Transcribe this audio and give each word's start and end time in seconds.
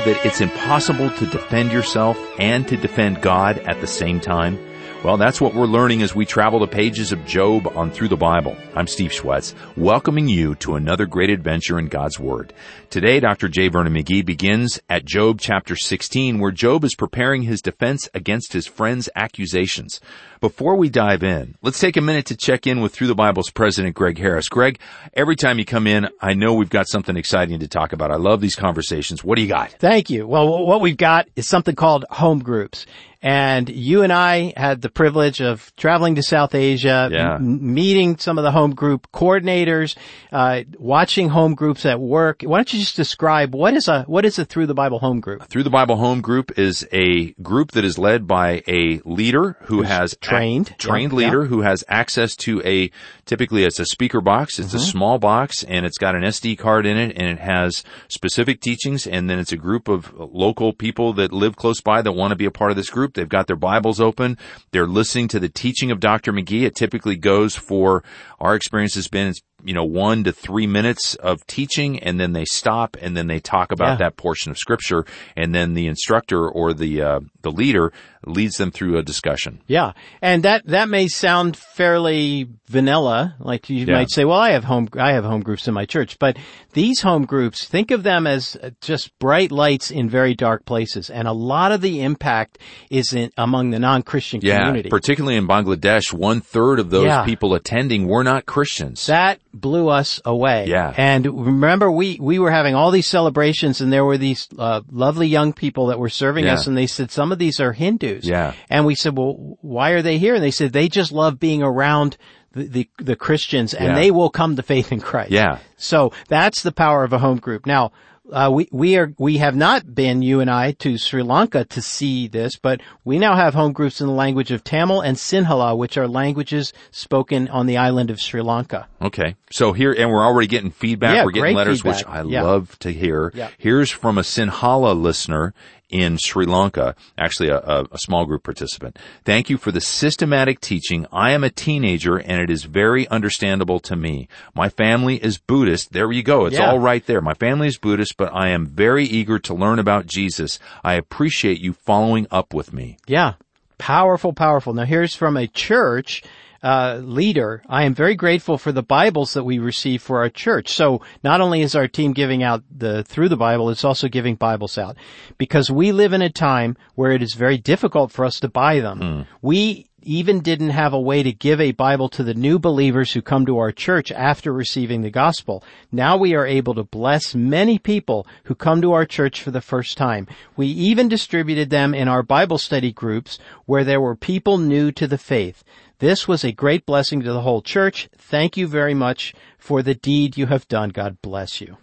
that 0.00 0.24
it's 0.24 0.40
impossible 0.40 1.10
to 1.10 1.26
defend 1.26 1.72
yourself 1.72 2.18
and 2.38 2.66
to 2.68 2.76
defend 2.76 3.20
God 3.20 3.58
at 3.58 3.80
the 3.80 3.86
same 3.86 4.20
time? 4.20 4.58
Well, 5.04 5.16
that's 5.16 5.40
what 5.40 5.54
we're 5.54 5.66
learning 5.66 6.02
as 6.02 6.12
we 6.12 6.26
travel 6.26 6.58
the 6.58 6.66
pages 6.66 7.12
of 7.12 7.24
Job 7.24 7.68
on 7.76 7.92
Through 7.92 8.08
the 8.08 8.16
Bible. 8.16 8.56
I'm 8.74 8.88
Steve 8.88 9.12
Schwetz, 9.12 9.54
welcoming 9.76 10.28
you 10.28 10.56
to 10.56 10.74
another 10.74 11.06
great 11.06 11.30
adventure 11.30 11.78
in 11.78 11.86
God's 11.86 12.18
Word. 12.18 12.52
Today, 12.90 13.20
Dr. 13.20 13.48
J. 13.48 13.68
Vernon 13.68 13.94
McGee 13.94 14.24
begins 14.24 14.80
at 14.88 15.04
Job 15.04 15.38
chapter 15.40 15.76
16, 15.76 16.40
where 16.40 16.50
Job 16.50 16.82
is 16.82 16.96
preparing 16.96 17.42
his 17.42 17.62
defense 17.62 18.08
against 18.12 18.52
his 18.52 18.66
friend's 18.66 19.08
accusations. 19.14 20.00
Before 20.40 20.76
we 20.76 20.88
dive 20.88 21.22
in, 21.24 21.56
let's 21.62 21.80
take 21.80 21.96
a 21.96 22.00
minute 22.00 22.26
to 22.26 22.36
check 22.36 22.66
in 22.66 22.80
with 22.80 22.92
Through 22.92 23.08
the 23.08 23.14
Bible's 23.14 23.50
president, 23.50 23.94
Greg 23.96 24.18
Harris. 24.18 24.48
Greg, 24.48 24.78
every 25.14 25.34
time 25.36 25.58
you 25.58 25.64
come 25.64 25.86
in, 25.86 26.08
I 26.20 26.34
know 26.34 26.54
we've 26.54 26.70
got 26.70 26.86
something 26.88 27.16
exciting 27.16 27.58
to 27.60 27.68
talk 27.68 27.92
about. 27.92 28.12
I 28.12 28.16
love 28.16 28.40
these 28.40 28.54
conversations. 28.56 29.24
What 29.24 29.36
do 29.36 29.42
you 29.42 29.48
got? 29.48 29.72
Thank 29.72 30.10
you. 30.10 30.26
Well, 30.28 30.64
what 30.64 30.80
we've 30.80 30.96
got 30.96 31.28
is 31.34 31.48
something 31.48 31.74
called 31.74 32.04
home 32.10 32.38
groups. 32.40 32.86
And 33.20 33.68
you 33.68 34.02
and 34.04 34.12
I 34.12 34.52
had 34.56 34.80
the 34.80 34.88
privilege 34.88 35.40
of 35.40 35.74
traveling 35.76 36.14
to 36.14 36.22
South 36.22 36.54
Asia, 36.54 37.08
Yeah. 37.10 37.34
m- 37.34 37.74
meeting 37.74 38.16
some 38.16 38.38
of 38.38 38.44
the 38.44 38.52
home 38.52 38.76
group 38.76 39.08
coordinators, 39.12 39.96
uh, 40.30 40.60
watching 40.78 41.28
home 41.28 41.56
groups 41.56 41.84
at 41.84 41.98
work. 41.98 42.42
Why 42.44 42.58
don't 42.58 42.72
you 42.72 42.78
just 42.78 42.94
describe 42.94 43.56
what 43.56 43.74
is 43.74 43.88
a 43.88 44.04
what 44.04 44.24
is 44.24 44.38
a 44.38 44.44
Through 44.44 44.66
the 44.66 44.74
Bible 44.74 45.00
home 45.00 45.18
group? 45.18 45.42
Through 45.48 45.64
the 45.64 45.70
Bible 45.70 45.96
Home 45.96 46.20
Group 46.20 46.60
is 46.60 46.86
a 46.92 47.32
group 47.42 47.72
that 47.72 47.84
is 47.84 47.98
led 47.98 48.28
by 48.28 48.62
a 48.68 49.00
leader 49.04 49.56
who 49.62 49.82
has 49.82 50.14
trained. 50.28 50.74
trained 50.78 51.12
Yeah, 51.12 51.18
leader 51.18 51.44
who 51.44 51.62
has 51.62 51.84
access 51.88 52.36
to 52.36 52.62
a 52.64 52.90
typically 53.28 53.62
it's 53.64 53.78
a 53.78 53.84
speaker 53.84 54.20
box. 54.22 54.58
It's 54.58 54.72
a 54.72 54.80
small 54.80 55.18
box 55.18 55.62
and 55.62 55.84
it's 55.84 55.98
got 55.98 56.16
an 56.16 56.22
SD 56.22 56.58
card 56.58 56.86
in 56.86 56.96
it 56.96 57.12
and 57.16 57.28
it 57.28 57.38
has 57.38 57.84
specific 58.08 58.60
teachings 58.60 59.06
and 59.06 59.28
then 59.28 59.38
it's 59.38 59.52
a 59.52 59.56
group 59.56 59.86
of 59.86 60.12
local 60.18 60.72
people 60.72 61.12
that 61.12 61.30
live 61.32 61.54
close 61.54 61.80
by 61.82 62.00
that 62.02 62.12
want 62.12 62.30
to 62.32 62.36
be 62.36 62.46
a 62.46 62.50
part 62.50 62.70
of 62.70 62.76
this 62.76 62.90
group. 62.90 63.14
They've 63.14 63.28
got 63.28 63.46
their 63.46 63.54
Bibles 63.56 64.00
open. 64.00 64.38
They're 64.72 64.86
listening 64.86 65.28
to 65.28 65.38
the 65.40 65.50
teaching 65.50 65.90
of 65.90 66.00
Dr. 66.00 66.32
McGee. 66.32 66.62
It 66.62 66.74
typically 66.74 67.16
goes 67.16 67.54
for 67.54 68.02
our 68.40 68.54
experience 68.54 68.94
has 68.94 69.08
been 69.08 69.28
it's 69.28 69.42
you 69.64 69.74
know, 69.74 69.84
one 69.84 70.22
to 70.22 70.30
three 70.30 70.68
minutes 70.68 71.16
of 71.16 71.44
teaching 71.48 71.98
and 71.98 72.20
then 72.20 72.32
they 72.32 72.44
stop 72.44 72.96
and 73.00 73.16
then 73.16 73.26
they 73.26 73.40
talk 73.40 73.72
about 73.72 73.94
Yeah. 73.94 73.96
that 74.06 74.16
portion 74.16 74.52
of 74.52 74.56
scripture 74.56 75.04
and 75.36 75.52
then 75.52 75.74
the 75.74 75.88
instructor 75.88 76.48
or 76.48 76.72
the, 76.72 77.02
uh, 77.02 77.20
the 77.42 77.50
leader 77.50 77.92
leads 78.24 78.56
them 78.56 78.70
through 78.70 78.98
a 78.98 79.02
discussion. 79.02 79.60
Yeah. 79.66 79.94
And 80.22 80.44
that, 80.44 80.64
that 80.66 80.88
may 80.88 81.08
sound 81.08 81.56
fairly 81.56 82.48
vanilla. 82.68 83.17
Like 83.38 83.68
you 83.70 83.84
Yeah. 83.86 83.94
might 83.94 84.10
say, 84.10 84.24
well, 84.24 84.38
I 84.38 84.50
have 84.52 84.64
home, 84.64 84.88
I 84.98 85.12
have 85.12 85.24
home 85.24 85.40
groups 85.42 85.68
in 85.68 85.74
my 85.74 85.84
church, 85.84 86.18
but 86.18 86.36
these 86.72 87.00
home 87.00 87.24
groups, 87.24 87.64
think 87.64 87.90
of 87.90 88.02
them 88.02 88.26
as 88.26 88.56
just 88.80 89.16
bright 89.18 89.50
lights 89.52 89.90
in 89.90 90.08
very 90.08 90.34
dark 90.34 90.64
places. 90.64 91.10
And 91.10 91.26
a 91.28 91.32
lot 91.32 91.72
of 91.72 91.80
the 91.80 92.02
impact 92.02 92.58
is 92.90 93.12
in, 93.12 93.30
among 93.36 93.70
the 93.70 93.78
non-Christian 93.78 94.40
Yeah. 94.42 94.58
community. 94.58 94.88
Particularly 94.90 95.36
in 95.36 95.46
Bangladesh, 95.48 96.12
one 96.12 96.40
third 96.40 96.78
of 96.78 96.90
those 96.90 97.06
Yeah. 97.06 97.24
people 97.24 97.54
attending 97.54 98.06
were 98.06 98.24
not 98.24 98.46
Christians. 98.46 99.06
That 99.06 99.40
blew 99.52 99.88
us 99.88 100.20
away. 100.24 100.66
Yeah. 100.68 100.92
And 100.96 101.26
remember, 101.26 101.90
we, 101.90 102.18
we 102.20 102.38
were 102.38 102.50
having 102.50 102.74
all 102.74 102.90
these 102.90 103.08
celebrations 103.08 103.80
and 103.80 103.92
there 103.92 104.04
were 104.04 104.18
these, 104.18 104.48
uh, 104.58 104.82
lovely 104.90 105.26
young 105.26 105.52
people 105.52 105.86
that 105.88 105.98
were 105.98 106.08
serving 106.08 106.44
Yeah. 106.44 106.54
us 106.54 106.66
and 106.66 106.76
they 106.76 106.86
said, 106.86 107.10
some 107.10 107.32
of 107.32 107.38
these 107.38 107.58
are 107.60 107.72
Hindus. 107.72 108.24
Yeah. 108.24 108.52
And 108.70 108.86
we 108.86 108.94
said, 108.94 109.16
well, 109.16 109.58
why 109.60 109.90
are 109.90 110.02
they 110.02 110.18
here? 110.18 110.34
And 110.34 110.44
they 110.44 110.50
said, 110.50 110.72
they 110.72 110.88
just 110.88 111.10
love 111.12 111.38
being 111.40 111.62
around 111.62 112.16
the, 112.52 112.64
the, 112.64 112.88
the 112.98 113.16
Christians 113.16 113.74
and 113.74 113.88
Yeah. 113.88 113.94
they 113.94 114.10
will 114.10 114.30
come 114.30 114.56
to 114.56 114.62
faith 114.62 114.92
in 114.92 115.00
Christ. 115.00 115.30
Yeah. 115.30 115.58
So 115.76 116.12
that's 116.28 116.62
the 116.62 116.72
power 116.72 117.04
of 117.04 117.12
a 117.12 117.18
home 117.18 117.38
group. 117.38 117.66
Now, 117.66 117.92
uh, 118.30 118.50
we, 118.52 118.68
we 118.70 118.96
are, 118.98 119.10
we 119.18 119.38
have 119.38 119.56
not 119.56 119.94
been, 119.94 120.20
you 120.20 120.40
and 120.40 120.50
I, 120.50 120.72
to 120.72 120.98
Sri 120.98 121.22
Lanka 121.22 121.64
to 121.64 121.80
see 121.80 122.28
this, 122.28 122.56
but 122.56 122.82
we 123.02 123.18
now 123.18 123.34
have 123.36 123.54
home 123.54 123.72
groups 123.72 124.02
in 124.02 124.06
the 124.06 124.12
language 124.12 124.50
of 124.50 124.62
Tamil 124.62 125.00
and 125.00 125.16
Sinhala, 125.16 125.74
which 125.78 125.96
are 125.96 126.06
languages 126.06 126.74
spoken 126.90 127.48
on 127.48 127.64
the 127.64 127.78
island 127.78 128.10
of 128.10 128.20
Sri 128.20 128.42
Lanka. 128.42 128.86
Okay. 129.00 129.34
So 129.50 129.72
here, 129.72 129.92
and 129.94 130.10
we're 130.10 130.22
already 130.26 130.46
getting 130.46 130.70
feedback. 130.70 131.14
Yeah, 131.14 131.24
we're 131.24 131.30
getting 131.30 131.56
letters, 131.56 131.80
feedback. 131.80 131.96
which 131.96 132.06
I 132.06 132.22
Yeah. 132.24 132.42
love 132.42 132.78
to 132.80 132.90
hear. 132.92 133.32
Yeah. 133.34 133.48
Here's 133.56 133.90
from 133.90 134.18
a 134.18 134.22
Sinhala 134.22 135.00
listener 135.00 135.54
in 135.90 136.18
Sri 136.18 136.44
Lanka, 136.46 136.94
actually 137.16 137.48
a, 137.48 137.58
a, 137.90 137.98
small 137.98 138.26
group 138.26 138.42
participant. 138.42 138.98
Thank 139.24 139.48
you 139.48 139.56
for 139.56 139.72
the 139.72 139.80
systematic 139.80 140.60
teaching. 140.60 141.06
I 141.12 141.30
am 141.30 141.44
a 141.44 141.50
teenager 141.50 142.16
and 142.18 142.42
it 142.42 142.50
is 142.50 142.64
very 142.64 143.08
understandable 143.08 143.80
to 143.80 143.96
me. 143.96 144.28
My 144.54 144.68
family 144.68 145.16
is 145.16 145.38
Buddhist. 145.38 145.92
There 145.92 146.12
you 146.12 146.22
go. 146.22 146.46
It's 146.46 146.56
Yeah. 146.58 146.70
all 146.70 146.78
right 146.78 147.04
there. 147.06 147.20
My 147.20 147.34
family 147.34 147.68
is 147.68 147.78
Buddhist, 147.78 148.16
but 148.16 148.34
I 148.34 148.48
am 148.48 148.66
very 148.66 149.04
eager 149.04 149.38
to 149.40 149.54
learn 149.54 149.78
about 149.78 150.06
Jesus. 150.06 150.58
I 150.84 150.94
appreciate 150.94 151.60
you 151.60 151.72
following 151.72 152.26
up 152.30 152.52
with 152.52 152.72
me. 152.72 152.98
Yeah. 153.06 153.34
Powerful, 153.78 154.32
powerful. 154.32 154.74
Now 154.74 154.84
here's 154.84 155.14
from 155.14 155.36
a 155.36 155.46
church 155.46 156.22
uh, 156.62 157.00
leader. 157.02 157.62
I 157.68 157.84
am 157.84 157.94
very 157.94 158.14
grateful 158.14 158.58
for 158.58 158.72
the 158.72 158.82
Bibles 158.82 159.34
that 159.34 159.44
we 159.44 159.58
receive 159.58 160.02
for 160.02 160.18
our 160.18 160.28
church. 160.28 160.72
So 160.72 161.02
not 161.22 161.40
only 161.40 161.62
is 161.62 161.74
our 161.74 161.88
team 161.88 162.12
giving 162.12 162.42
out 162.42 162.62
the 162.70 163.04
through 163.04 163.28
the 163.28 163.36
Bible, 163.36 163.70
it's 163.70 163.84
also 163.84 164.08
giving 164.08 164.34
Bibles 164.34 164.78
out 164.78 164.96
because 165.38 165.70
we 165.70 165.92
live 165.92 166.12
in 166.12 166.22
a 166.22 166.30
time 166.30 166.76
where 166.94 167.12
it 167.12 167.22
is 167.22 167.34
very 167.34 167.58
difficult 167.58 168.12
for 168.12 168.24
us 168.24 168.40
to 168.40 168.48
buy 168.48 168.80
them. 168.80 169.26
We 169.42 169.88
even 170.02 170.40
didn't 170.40 170.70
have 170.70 170.92
a 170.92 171.00
way 171.00 171.22
to 171.22 171.32
give 171.32 171.60
a 171.60 171.72
Bible 171.72 172.08
to 172.08 172.22
the 172.22 172.34
new 172.34 172.58
believers 172.58 173.12
who 173.12 173.20
come 173.20 173.44
to 173.44 173.58
our 173.58 173.72
church 173.72 174.10
after 174.12 174.52
receiving 174.52 175.02
the 175.02 175.10
gospel. 175.10 175.62
Now 175.92 176.16
we 176.16 176.34
are 176.34 176.46
able 176.46 176.74
to 176.76 176.84
bless 176.84 177.34
many 177.34 177.78
people 177.78 178.26
who 178.44 178.54
come 178.54 178.80
to 178.80 178.92
our 178.92 179.04
church 179.04 179.42
for 179.42 179.50
the 179.50 179.60
first 179.60 179.98
time. 179.98 180.26
We 180.56 180.66
even 180.68 181.08
distributed 181.08 181.70
them 181.70 181.94
in 181.94 182.08
our 182.08 182.22
Bible 182.22 182.58
study 182.58 182.92
groups 182.92 183.38
where 183.66 183.84
there 183.84 184.00
were 184.00 184.16
people 184.16 184.56
new 184.56 184.92
to 184.92 185.06
the 185.06 185.18
faith. 185.18 185.62
This 186.00 186.28
was 186.28 186.44
a 186.44 186.52
great 186.52 186.86
blessing 186.86 187.22
to 187.22 187.32
the 187.32 187.40
whole 187.40 187.60
church. 187.60 188.08
Thank 188.16 188.56
you 188.56 188.68
very 188.68 188.94
much 188.94 189.34
for 189.58 189.82
the 189.82 189.96
deed 189.96 190.36
you 190.36 190.46
have 190.46 190.68
done. 190.68 190.90
God 190.90 191.20
bless 191.22 191.60
you. 191.60 191.76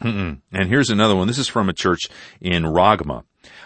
And 0.53 0.69
here's 0.69 0.89
another 0.89 1.17
one. 1.17 1.27
This 1.27 1.37
is 1.37 1.49
from 1.49 1.67
a 1.67 1.73
church 1.73 2.07
in 2.39 2.63
Ragma. 2.63 3.23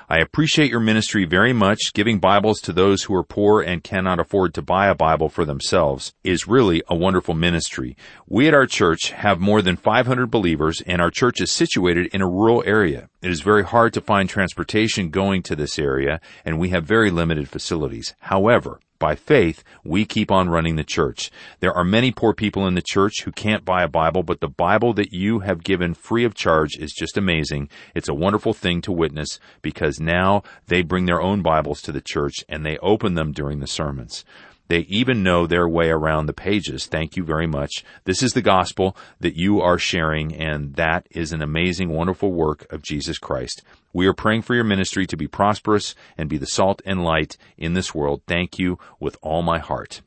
I 0.10 0.18
appreciate 0.18 0.72
your 0.72 0.80
ministry 0.80 1.24
very 1.26 1.54
much. 1.54 1.94
Giving 1.94 2.18
Bibles 2.20 2.60
to 2.62 2.74
those 2.74 3.04
who 3.04 3.16
are 3.16 3.24
poor 3.24 3.62
and 3.62 3.84
cannot 3.84 4.20
afford 4.20 4.56
to 4.56 4.64
buy 4.64 4.88
a 4.88 4.96
Bible 4.96 5.30
for 5.30 5.46
themselves 5.46 6.14
is 6.24 6.48
really 6.48 6.82
a 6.90 6.96
wonderful 6.96 7.36
ministry. 7.36 7.96
We 8.28 8.48
at 8.48 8.56
our 8.56 8.66
church 8.66 9.12
have 9.12 9.40
more 9.40 9.62
than 9.62 9.78
500 9.78 10.32
believers 10.32 10.82
and 10.82 11.00
our 11.00 11.12
church 11.12 11.40
is 11.40 11.52
situated 11.52 12.08
in 12.08 12.24
a 12.24 12.28
rural 12.28 12.64
area. 12.66 13.10
It 13.22 13.30
is 13.30 13.42
very 13.42 13.64
hard 13.64 13.94
to 13.94 14.02
find 14.02 14.28
transportation 14.28 15.12
going 15.12 15.44
to 15.44 15.56
this 15.56 15.78
area 15.78 16.20
and 16.44 16.60
we 16.60 16.70
have 16.70 16.86
very 16.86 17.12
limited 17.12 17.48
facilities. 17.48 18.16
However, 18.20 18.80
by 19.00 19.16
faith, 19.16 19.64
we 19.84 20.06
keep 20.06 20.30
on 20.30 20.50
running 20.50 20.76
the 20.76 20.84
church. 20.84 21.32
There 21.62 21.74
are 21.74 21.84
many 21.86 22.12
poor 22.12 22.34
people 22.34 22.68
in 22.68 22.76
the 22.76 22.82
church 22.82 23.24
who 23.24 23.32
can't 23.32 23.66
buy 23.66 23.84
a 23.84 23.88
Bible, 23.88 24.24
but 24.24 24.42
the 24.42 24.50
Bible 24.50 24.94
that 24.94 25.14
you 25.14 25.40
have 25.40 25.64
given 25.64 25.94
free 25.94 26.26
of 26.26 26.36
charge 26.36 26.78
is 26.78 26.92
just 26.92 27.18
amazing. 27.18 27.70
It's 27.96 28.10
a 28.10 28.14
wonderful 28.14 28.54
thing 28.54 28.82
to 28.82 28.92
witness 28.92 29.40
because 29.62 30.00
now 30.00 30.44
they 30.68 30.82
bring 30.82 31.06
their 31.06 31.22
own 31.22 31.42
Bibles 31.42 31.82
to 31.84 31.92
the 31.92 32.02
church 32.02 32.44
and 32.50 32.66
they 32.66 32.78
open 32.80 33.16
them 33.16 33.32
during 33.32 33.60
the 33.60 33.68
sermons. 33.68 34.26
They 34.70 34.82
even 34.82 35.24
know 35.24 35.46
their 35.46 35.68
way 35.68 35.90
around 35.90 36.28
the 36.28 36.34
pages. 36.34 36.86
Thank 36.86 37.18
you 37.18 37.24
very 37.24 37.48
much. 37.48 37.84
This 38.06 38.24
is 38.24 38.34
the 38.34 38.42
gospel 38.42 38.96
that 39.20 39.36
you 39.36 39.60
are 39.62 39.80
sharing, 39.80 40.34
and 40.34 40.76
that 40.76 41.08
is 41.10 41.34
an 41.34 41.42
amazing, 41.42 41.90
wonderful 41.90 42.32
work 42.32 42.72
of 42.72 42.84
Jesus 42.84 43.18
Christ. 43.18 43.64
We 43.94 44.06
are 44.06 44.14
praying 44.14 44.44
for 44.44 44.54
your 44.54 44.64
ministry 44.64 45.08
to 45.08 45.18
be 45.18 45.28
prosperous 45.28 45.96
and 46.18 46.30
be 46.30 46.38
the 46.38 46.46
salt 46.46 46.84
and 46.86 47.04
light 47.04 47.36
in 47.58 47.74
this 47.74 47.96
world. 47.96 48.22
Thank 48.28 48.60
you 48.60 48.78
with 49.00 49.18
all 49.24 49.42
my 49.42 49.58
heart. 49.58 50.02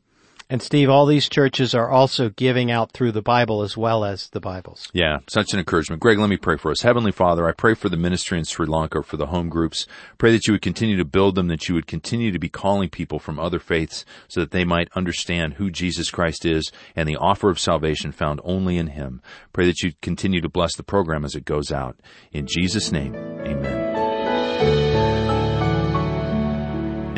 And 0.49 0.63
Steve, 0.63 0.91
all 0.91 1.07
these 1.07 1.29
churches 1.29 1.75
are 1.75 1.89
also 1.89 2.29
giving 2.31 2.71
out 2.71 2.93
through 2.93 3.13
the 3.13 3.23
Bible 3.23 3.63
as 3.63 3.77
well 3.77 4.05
as 4.05 4.29
the 4.31 4.41
Bibles. 4.41 4.89
Yeah, 4.93 5.19
such 5.29 5.53
an 5.53 5.59
encouragement. 5.59 6.01
Greg, 6.01 6.19
let 6.19 6.29
me 6.29 6.37
pray 6.37 6.57
for 6.57 6.71
us. 6.71 6.83
Heavenly 6.83 7.13
Father, 7.13 7.49
I 7.49 7.53
pray 7.53 7.75
for 7.75 7.89
the 7.89 7.97
ministry 7.97 8.39
in 8.39 8.45
Sri 8.45 8.67
Lanka, 8.67 9.03
for 9.03 9.17
the 9.17 9.27
home 9.27 9.49
groups. 9.49 9.87
Pray 10.19 10.33
that 10.33 10.47
you 10.47 10.55
would 10.55 10.63
continue 10.63 10.97
to 10.97 11.05
build 11.05 11.35
them, 11.35 11.49
that 11.49 11.69
you 11.69 11.75
would 11.75 11.87
continue 11.87 12.33
to 12.33 12.39
be 12.39 12.49
calling 12.49 12.89
people 12.89 13.19
from 13.19 13.39
other 13.39 13.59
faiths 13.59 14.05
so 14.29 14.41
that 14.41 14.51
they 14.51 14.65
might 14.65 14.89
understand 14.95 15.55
who 15.55 15.71
Jesus 15.71 16.11
Christ 16.11 16.45
is 16.45 16.71
and 16.95 17.09
the 17.09 17.17
offer 17.17 17.49
of 17.51 17.59
salvation 17.59 18.13
found 18.13 18.41
only 18.45 18.77
in 18.77 18.89
Him. 18.89 19.23
Pray 19.53 19.67
that 19.67 19.83
you 19.83 19.93
continue 20.03 20.41
to 20.41 20.49
bless 20.49 20.77
the 20.77 20.83
program 20.83 21.25
as 21.25 21.35
it 21.35 21.45
goes 21.45 21.71
out. 21.71 21.97
In 22.33 22.47
Jesus' 22.47 22.93
name, 22.93 23.15
amen. 23.15 23.82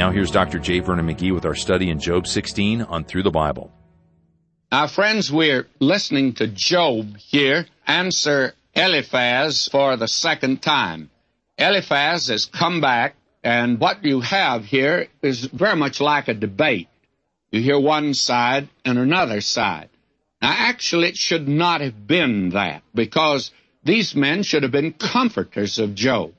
Now 0.05 0.11
here's 0.11 0.31
Dr. 0.31 0.59
J. 0.59 0.81
Vernon 0.81 1.07
McGee 1.07 1.33
with 1.33 1.47
our 1.47 1.55
study 1.55 1.89
in 1.89 1.99
Job 1.99 2.27
16 2.27 2.83
on 2.83 3.05
Through 3.05 3.23
the 3.23 3.31
Bible. 3.31 3.73
Now, 4.71 4.87
friends, 4.87 5.33
we're 5.33 5.67
listening 5.81 6.35
to 6.35 6.47
Job 6.47 7.17
here 7.17 7.65
answer 7.87 8.53
Eliphaz 8.75 9.67
for 9.73 9.97
the 9.97 10.07
second 10.07 10.61
time. 10.61 11.09
Eliphaz 11.57 12.27
has 12.27 12.45
come 12.45 12.83
back, 12.83 13.17
and 13.43 13.81
what 13.81 14.05
you 14.05 14.21
have 14.21 14.67
here 14.67 15.07
is 15.23 15.47
very 15.47 15.77
much 15.77 16.03
like 16.03 16.29
a 16.29 16.35
debate. 16.35 16.89
You 17.51 17.63
hear 17.63 17.81
one 17.81 18.13
side 18.13 18.69
and 18.85 18.99
another 18.99 19.41
side. 19.41 19.89
Now, 20.43 20.55
actually, 20.55 21.09
it 21.09 21.17
should 21.17 21.49
not 21.49 21.81
have 21.81 22.07
been 22.07 22.51
that, 22.51 22.83
because 22.95 23.53
these 23.83 24.15
men 24.15 24.43
should 24.43 24.65
have 24.65 24.73
been 24.73 24.93
comforters 24.93 25.79
of 25.79 25.95
Job. 25.95 26.35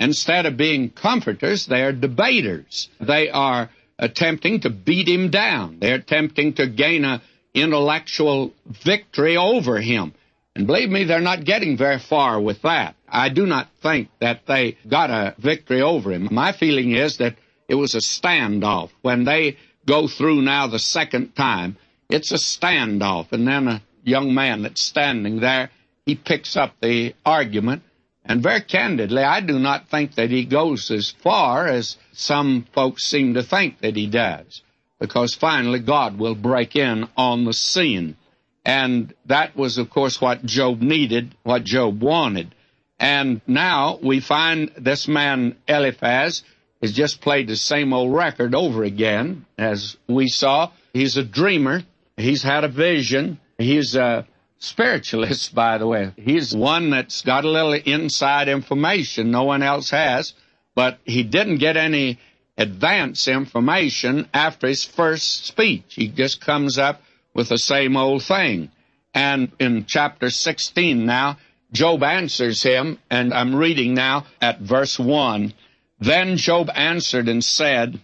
Instead 0.00 0.46
of 0.46 0.56
being 0.56 0.88
comforters, 0.90 1.66
they 1.66 1.82
are 1.82 1.92
debaters. 1.92 2.88
They 2.98 3.28
are 3.28 3.68
attempting 3.98 4.60
to 4.60 4.70
beat 4.70 5.06
him 5.06 5.30
down. 5.30 5.78
They're 5.78 5.96
attempting 5.96 6.54
to 6.54 6.66
gain 6.66 7.04
a 7.04 7.20
intellectual 7.52 8.54
victory 8.66 9.36
over 9.36 9.78
him. 9.78 10.14
And 10.56 10.66
believe 10.66 10.88
me, 10.88 11.04
they're 11.04 11.20
not 11.20 11.44
getting 11.44 11.76
very 11.76 11.98
far 11.98 12.40
with 12.40 12.62
that. 12.62 12.96
I 13.08 13.28
do 13.28 13.44
not 13.44 13.68
think 13.82 14.08
that 14.20 14.46
they 14.46 14.78
got 14.88 15.10
a 15.10 15.34
victory 15.38 15.82
over 15.82 16.12
him. 16.12 16.28
My 16.30 16.52
feeling 16.52 16.92
is 16.92 17.18
that 17.18 17.36
it 17.68 17.74
was 17.74 17.94
a 17.94 17.98
standoff. 17.98 18.90
When 19.02 19.24
they 19.24 19.58
go 19.86 20.08
through 20.08 20.42
now 20.42 20.66
the 20.66 20.78
second 20.78 21.36
time, 21.36 21.76
it's 22.08 22.32
a 22.32 22.36
standoff. 22.36 23.32
And 23.32 23.46
then 23.46 23.68
a 23.68 23.82
young 24.02 24.34
man 24.34 24.62
that's 24.62 24.82
standing 24.82 25.40
there, 25.40 25.70
he 26.06 26.14
picks 26.14 26.56
up 26.56 26.74
the 26.80 27.14
argument. 27.24 27.82
And 28.24 28.42
very 28.42 28.60
candidly, 28.60 29.22
I 29.22 29.40
do 29.40 29.58
not 29.58 29.88
think 29.88 30.14
that 30.14 30.30
he 30.30 30.44
goes 30.44 30.90
as 30.90 31.10
far 31.10 31.66
as 31.66 31.96
some 32.12 32.66
folks 32.72 33.04
seem 33.04 33.34
to 33.34 33.42
think 33.42 33.80
that 33.80 33.96
he 33.96 34.06
does. 34.06 34.62
Because 34.98 35.34
finally, 35.34 35.80
God 35.80 36.18
will 36.18 36.34
break 36.34 36.76
in 36.76 37.08
on 37.16 37.44
the 37.44 37.54
scene. 37.54 38.16
And 38.64 39.14
that 39.26 39.56
was, 39.56 39.78
of 39.78 39.88
course, 39.88 40.20
what 40.20 40.44
Job 40.44 40.82
needed, 40.82 41.34
what 41.42 41.64
Job 41.64 42.02
wanted. 42.02 42.54
And 42.98 43.40
now 43.46 43.98
we 44.02 44.20
find 44.20 44.70
this 44.76 45.08
man 45.08 45.56
Eliphaz 45.66 46.42
has 46.82 46.92
just 46.92 47.22
played 47.22 47.48
the 47.48 47.56
same 47.56 47.94
old 47.94 48.12
record 48.14 48.54
over 48.54 48.84
again. 48.84 49.46
As 49.56 49.96
we 50.06 50.28
saw, 50.28 50.70
he's 50.92 51.16
a 51.16 51.24
dreamer. 51.24 51.82
He's 52.18 52.42
had 52.42 52.64
a 52.64 52.68
vision. 52.68 53.40
He's 53.56 53.96
a 53.96 54.26
spiritualist, 54.60 55.54
by 55.54 55.78
the 55.78 55.86
way. 55.86 56.12
He's 56.16 56.54
one 56.54 56.90
that's 56.90 57.22
got 57.22 57.44
a 57.44 57.50
little 57.50 57.72
inside 57.72 58.48
information 58.48 59.30
no 59.30 59.42
one 59.42 59.62
else 59.62 59.90
has, 59.90 60.34
but 60.76 60.98
he 61.04 61.24
didn't 61.24 61.58
get 61.58 61.76
any 61.76 62.18
advance 62.56 63.26
information 63.26 64.28
after 64.32 64.68
his 64.68 64.84
first 64.84 65.46
speech. 65.46 65.94
He 65.94 66.08
just 66.08 66.40
comes 66.40 66.78
up 66.78 67.02
with 67.34 67.48
the 67.48 67.58
same 67.58 67.96
old 67.96 68.22
thing. 68.22 68.70
And 69.14 69.50
in 69.58 69.86
chapter 69.88 70.30
16 70.30 71.04
now, 71.04 71.38
Job 71.72 72.02
answers 72.02 72.62
him, 72.62 72.98
and 73.10 73.32
I'm 73.32 73.54
reading 73.54 73.94
now 73.94 74.26
at 74.40 74.60
verse 74.60 74.98
1. 74.98 75.52
Then 76.00 76.36
Job 76.36 76.70
answered 76.74 77.28
and 77.28 77.44
said, 77.44 78.00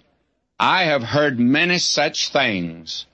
I 0.58 0.84
have 0.84 1.02
heard 1.02 1.38
many 1.38 1.78
such 1.78 2.28
things. 2.28 3.06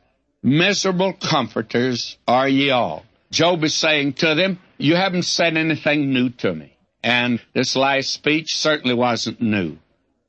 Miserable 0.43 1.13
comforters 1.13 2.17
are 2.29 2.49
ye 2.49 2.71
all. 2.71 3.05
Job 3.33 3.65
is 3.65 3.75
saying 3.75 4.13
to 4.15 4.35
them, 4.37 4.61
You 4.79 4.95
haven't 4.95 5.25
said 5.25 5.57
anything 5.57 6.13
new 6.13 6.31
to 6.31 6.55
me. 6.55 6.77
And 7.03 7.41
this 7.53 7.75
last 7.75 8.11
speech 8.11 8.55
certainly 8.55 8.95
wasn't 8.95 9.43
new. 9.43 9.79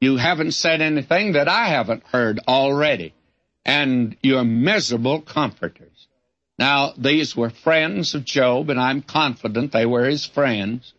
You 0.02 0.18
haven't 0.18 0.54
said 0.54 0.82
anything 0.82 1.34
that 1.34 1.48
I 1.48 1.66
haven't 1.66 2.04
heard 2.08 2.40
already. 2.48 3.14
And 3.64 4.18
you're 4.24 4.44
miserable 4.44 5.22
comforters. 5.22 6.08
Now, 6.58 6.94
these 6.98 7.36
were 7.36 7.52
friends 7.52 8.16
of 8.16 8.26
Job, 8.26 8.72
and 8.72 8.80
I'm 8.80 9.04
confident 9.04 9.72
they 9.72 9.86
were 9.86 10.06
his 10.06 10.26
friends, 10.26 10.94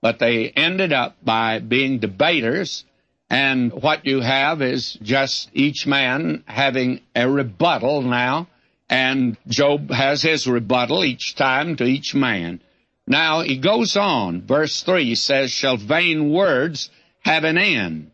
but 0.00 0.20
they 0.20 0.50
ended 0.50 0.92
up 0.92 1.16
by 1.24 1.58
being 1.58 1.98
debaters 1.98 2.84
and 3.28 3.72
what 3.72 4.06
you 4.06 4.20
have 4.20 4.62
is 4.62 4.94
just 5.02 5.50
each 5.52 5.86
man 5.86 6.44
having 6.46 7.00
a 7.14 7.28
rebuttal 7.28 8.02
now, 8.02 8.48
and 8.88 9.36
Job 9.48 9.90
has 9.90 10.22
his 10.22 10.46
rebuttal 10.46 11.04
each 11.04 11.34
time 11.34 11.76
to 11.76 11.84
each 11.84 12.14
man. 12.14 12.60
Now 13.06 13.40
he 13.40 13.58
goes 13.58 13.96
on, 13.96 14.42
verse 14.42 14.82
3 14.82 15.14
says, 15.14 15.50
Shall 15.50 15.76
vain 15.76 16.30
words 16.30 16.90
have 17.20 17.44
an 17.44 17.58
end? 17.58 18.10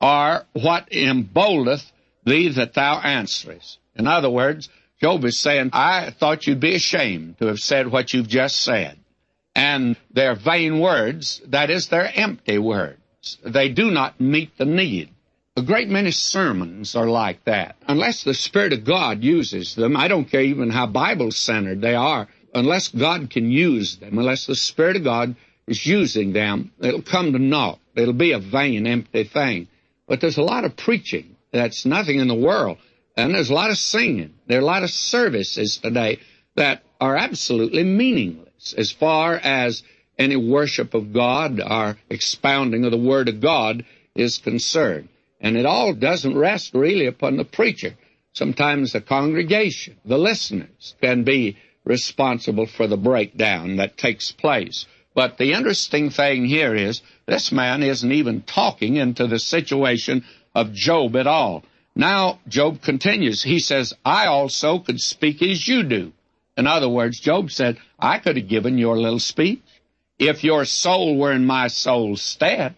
Or 0.00 0.44
what 0.52 0.90
emboldeth 0.90 1.90
thee 2.24 2.48
that 2.50 2.74
thou 2.74 3.00
answerest? 3.00 3.78
In 3.94 4.06
other 4.06 4.30
words, 4.30 4.68
Job 5.00 5.24
is 5.24 5.38
saying, 5.38 5.70
I 5.72 6.10
thought 6.10 6.46
you'd 6.46 6.60
be 6.60 6.74
ashamed 6.74 7.38
to 7.38 7.46
have 7.46 7.58
said 7.58 7.88
what 7.88 8.12
you've 8.12 8.28
just 8.28 8.56
said. 8.62 8.98
And 9.54 9.96
their 10.10 10.34
vain 10.34 10.80
words, 10.80 11.40
that 11.46 11.70
is, 11.70 11.88
they're 11.88 12.10
empty 12.14 12.58
words. 12.58 13.38
They 13.44 13.68
do 13.68 13.90
not 13.90 14.20
meet 14.20 14.56
the 14.58 14.64
need. 14.64 15.10
A 15.58 15.62
great 15.62 15.88
many 15.88 16.10
sermons 16.10 16.94
are 16.94 17.08
like 17.08 17.42
that. 17.44 17.76
Unless 17.88 18.24
the 18.24 18.34
Spirit 18.34 18.74
of 18.74 18.84
God 18.84 19.24
uses 19.24 19.74
them, 19.74 19.96
I 19.96 20.06
don't 20.06 20.30
care 20.30 20.42
even 20.42 20.68
how 20.68 20.86
Bible 20.86 21.30
centered 21.30 21.80
they 21.80 21.94
are, 21.94 22.28
unless 22.54 22.88
God 22.88 23.30
can 23.30 23.50
use 23.50 23.96
them, 23.96 24.18
unless 24.18 24.44
the 24.44 24.54
Spirit 24.54 24.96
of 24.96 25.04
God 25.04 25.34
is 25.66 25.86
using 25.86 26.34
them, 26.34 26.72
it'll 26.80 27.00
come 27.00 27.32
to 27.32 27.38
naught. 27.38 27.78
It'll 27.94 28.12
be 28.12 28.32
a 28.32 28.38
vain, 28.38 28.86
empty 28.86 29.24
thing. 29.24 29.68
But 30.06 30.20
there's 30.20 30.36
a 30.36 30.42
lot 30.42 30.66
of 30.66 30.76
preaching 30.76 31.36
that's 31.52 31.86
nothing 31.86 32.18
in 32.18 32.28
the 32.28 32.34
world. 32.34 32.76
And 33.16 33.34
there's 33.34 33.48
a 33.48 33.54
lot 33.54 33.70
of 33.70 33.78
singing. 33.78 34.34
There 34.46 34.58
are 34.58 34.62
a 34.62 34.66
lot 34.66 34.82
of 34.82 34.90
services 34.90 35.78
today 35.78 36.18
that 36.56 36.82
are 37.00 37.16
absolutely 37.16 37.82
meaningless 37.82 38.74
as 38.76 38.92
far 38.92 39.36
as 39.36 39.82
any 40.18 40.36
worship 40.36 40.92
of 40.92 41.14
God 41.14 41.62
or 41.62 41.96
expounding 42.10 42.84
of 42.84 42.90
the 42.90 42.98
Word 42.98 43.30
of 43.30 43.40
God 43.40 43.86
is 44.14 44.36
concerned. 44.36 45.08
And 45.40 45.56
it 45.56 45.66
all 45.66 45.92
doesn't 45.92 46.36
rest 46.36 46.74
really 46.74 47.06
upon 47.06 47.36
the 47.36 47.44
preacher. 47.44 47.94
Sometimes 48.32 48.92
the 48.92 49.00
congregation, 49.00 49.96
the 50.04 50.18
listeners, 50.18 50.94
can 51.00 51.24
be 51.24 51.56
responsible 51.84 52.66
for 52.66 52.86
the 52.86 52.96
breakdown 52.96 53.76
that 53.76 53.96
takes 53.96 54.32
place. 54.32 54.86
But 55.14 55.38
the 55.38 55.54
interesting 55.54 56.10
thing 56.10 56.44
here 56.44 56.74
is 56.74 57.00
this 57.24 57.50
man 57.50 57.82
isn't 57.82 58.12
even 58.12 58.42
talking 58.42 58.96
into 58.96 59.26
the 59.26 59.38
situation 59.38 60.24
of 60.54 60.74
Job 60.74 61.16
at 61.16 61.26
all. 61.26 61.64
Now, 61.94 62.40
Job 62.46 62.82
continues. 62.82 63.42
He 63.42 63.58
says, 63.58 63.94
I 64.04 64.26
also 64.26 64.78
could 64.78 65.00
speak 65.00 65.40
as 65.40 65.66
you 65.66 65.82
do. 65.82 66.12
In 66.58 66.66
other 66.66 66.88
words, 66.88 67.18
Job 67.18 67.50
said, 67.50 67.78
I 67.98 68.18
could 68.18 68.36
have 68.36 68.48
given 68.48 68.76
your 68.76 68.98
little 68.98 69.18
speech. 69.18 69.62
If 70.18 70.44
your 70.44 70.64
soul 70.66 71.16
were 71.16 71.32
in 71.32 71.46
my 71.46 71.68
soul's 71.68 72.20
stead, 72.20 72.74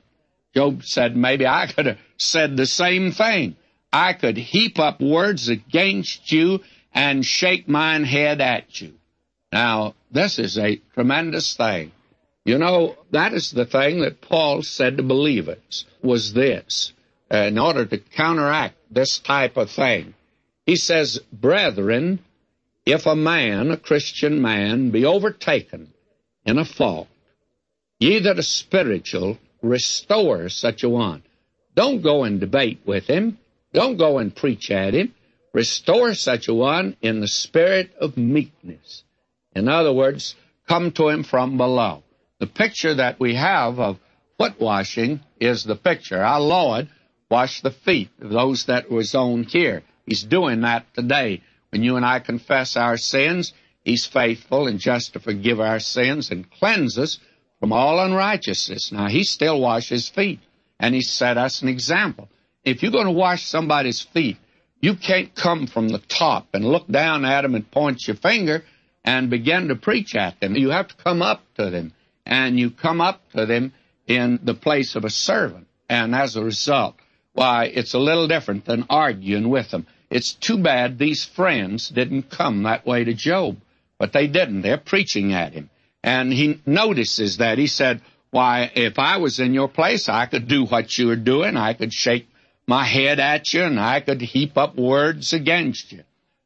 Job 0.55 0.85
said, 0.85 1.17
maybe 1.17 1.47
I 1.47 1.67
could 1.67 1.87
have 1.87 1.99
said 2.17 2.57
the 2.57 2.67
same 2.67 3.13
thing. 3.13 3.57
I 3.93 4.13
could 4.13 4.37
heap 4.37 4.79
up 4.79 5.01
words 5.01 5.49
against 5.49 6.31
you 6.33 6.61
and 6.93 7.25
shake 7.25 7.69
mine 7.69 8.05
head 8.05 8.41
at 8.41 8.81
you. 8.81 8.95
Now, 9.53 9.95
this 10.11 10.39
is 10.39 10.59
a 10.59 10.81
tremendous 10.95 11.55
thing. 11.57 11.93
You 12.45 12.59
know, 12.59 12.97
that 13.11 13.35
is 13.35 13.51
the 13.51 13.67
thing 13.67 14.01
that 14.01 14.21
Paul 14.21 14.63
said 14.63 14.97
to 14.97 15.03
believers, 15.03 15.85
was 16.03 16.33
this, 16.33 16.93
uh, 17.33 17.37
in 17.37 17.59
order 17.59 17.85
to 17.85 17.99
counteract 17.99 18.77
this 18.91 19.19
type 19.19 19.57
of 19.57 19.71
thing. 19.71 20.15
He 20.65 20.77
says, 20.77 21.21
Brethren, 21.33 22.21
if 22.87 23.07
a 23.07 23.17
man, 23.17 23.71
a 23.71 23.77
Christian 23.77 24.41
man, 24.41 24.91
be 24.91 25.05
overtaken 25.05 25.93
in 26.45 26.59
a 26.59 26.65
fault, 26.65 27.09
Ye 28.01 28.21
that 28.21 28.39
are 28.39 28.43
spiritual, 28.43 29.39
restore 29.63 30.49
such 30.49 30.83
a 30.83 30.89
one. 30.89 31.23
Don't 31.75 32.03
go 32.03 32.25
and 32.25 32.41
debate 32.41 32.81
with 32.85 33.07
him. 33.07 33.39
Don't 33.73 33.97
go 33.97 34.19
and 34.19 34.35
preach 34.35 34.71
at 34.71 34.95
him. 34.95 35.15
Restore 35.53 36.15
such 36.15 36.49
a 36.49 36.55
one 36.55 36.97
in 37.03 37.21
the 37.21 37.29
spirit 37.29 37.93
of 38.01 38.17
meekness. 38.17 39.05
In 39.55 39.69
other 39.69 39.93
words, 39.93 40.35
come 40.67 40.93
to 40.93 41.09
him 41.09 41.25
from 41.25 41.57
below. 41.57 42.03
The 42.39 42.47
picture 42.47 42.95
that 42.95 43.19
we 43.19 43.35
have 43.35 43.81
of 43.81 43.99
foot 44.39 44.61
washing 44.61 45.21
is 45.41 45.65
the 45.65 45.77
picture. 45.77 46.23
Our 46.23 46.41
Lord 46.41 46.89
washed 47.31 47.63
the 47.63 47.71
feet 47.71 48.11
of 48.21 48.31
those 48.31 48.67
that 48.67 48.91
was 48.91 49.15
on 49.15 49.45
here. 49.45 49.83
He's 50.07 50.23
doing 50.23 50.63
that 50.63 50.93
today. 50.95 51.43
When 51.71 51.83
you 51.83 51.97
and 51.97 52.07
I 52.07 52.21
confess 52.21 52.77
our 52.77 52.97
sins, 52.97 53.53
He's 53.85 54.05
faithful 54.05 54.67
and 54.67 54.79
just 54.79 55.15
to 55.15 55.21
forgive 55.21 55.61
our 55.61 55.81
sins 55.81 56.31
and 56.31 56.51
cleanse 56.51 56.99
us 56.99 57.19
from 57.61 57.73
all 57.73 58.01
unrighteousness. 58.01 58.93
Now, 58.93 59.09
he 59.09 59.25
still 59.25 59.61
washes 59.61 60.09
feet, 60.09 60.41
and 60.79 60.95
he 60.95 61.01
set 61.01 61.37
us 61.37 61.63
an 61.63 61.69
example. 61.69 62.29
If 62.65 62.83
you're 62.83 62.93
going 62.93 63.07
to 63.07 63.13
wash 63.13 63.47
somebody's 63.47 64.01
feet, 64.01 64.37
you 64.81 64.95
can't 64.95 65.35
come 65.35 65.67
from 65.67 65.89
the 65.89 65.99
top 65.99 66.49
and 66.55 66.65
look 66.65 66.87
down 66.87 67.25
at 67.25 67.43
them 67.43 67.55
and 67.55 67.71
point 67.71 68.07
your 68.07 68.17
finger 68.17 68.65
and 69.05 69.31
begin 69.31 69.69
to 69.69 69.75
preach 69.75 70.15
at 70.15 70.39
them. 70.41 70.55
You 70.55 70.71
have 70.71 70.89
to 70.89 70.95
come 70.97 71.23
up 71.23 71.43
to 71.57 71.71
them, 71.71 71.93
and 72.27 72.59
you 72.59 72.71
come 72.71 73.01
up 73.01 73.23
to 73.33 73.47
them 73.47 73.73
in 74.07 74.39
the 74.43 74.55
place 74.55 74.95
of 74.97 75.05
a 75.05 75.11
servant. 75.11 75.67
And 75.89 76.15
as 76.15 76.37
a 76.37 76.45
result, 76.45 76.97
why, 77.33 77.67
it's 77.67 77.95
a 77.95 77.99
little 77.99 78.29
different 78.29 78.65
than 78.67 78.87
arguing 78.91 79.49
with 79.49 79.71
them. 79.71 79.87
It's 80.11 80.33
too 80.33 80.59
bad 80.59 80.99
these 80.99 81.25
friends 81.25 81.89
didn't 81.89 82.31
come 82.31 82.63
that 82.63 82.87
way 82.87 83.05
to 83.05 83.15
Job, 83.15 83.59
but 83.99 84.13
they 84.13 84.27
didn't. 84.27 84.63
They're 84.63 84.79
preaching 84.79 85.33
at 85.33 85.53
him. 85.53 85.71
And 86.03 86.33
he 86.33 86.61
notices 86.67 87.39
that. 87.39 87.59
He 87.59 87.67
said, 87.67 88.01
Why, 88.31 88.71
if 88.75 88.99
I 88.99 89.17
was 89.19 89.41
in 89.41 89.55
your 89.55 89.69
place, 89.69 90.09
I 90.09 90.27
could 90.27 90.49
do 90.49 90.65
what 90.65 90.97
you 90.97 91.11
are 91.11 91.17
doing. 91.17 91.57
I 91.57 91.75
could 91.75 91.93
shake 91.93 92.29
my 92.67 92.85
head 92.85 93.19
at 93.19 93.53
you 93.53 93.63
and 93.63 93.81
I 93.81 94.01
could 94.01 94.21
heap 94.21 94.57
up 94.57 94.77
words 94.77 95.33
against 95.33 95.91
you. 95.93 96.05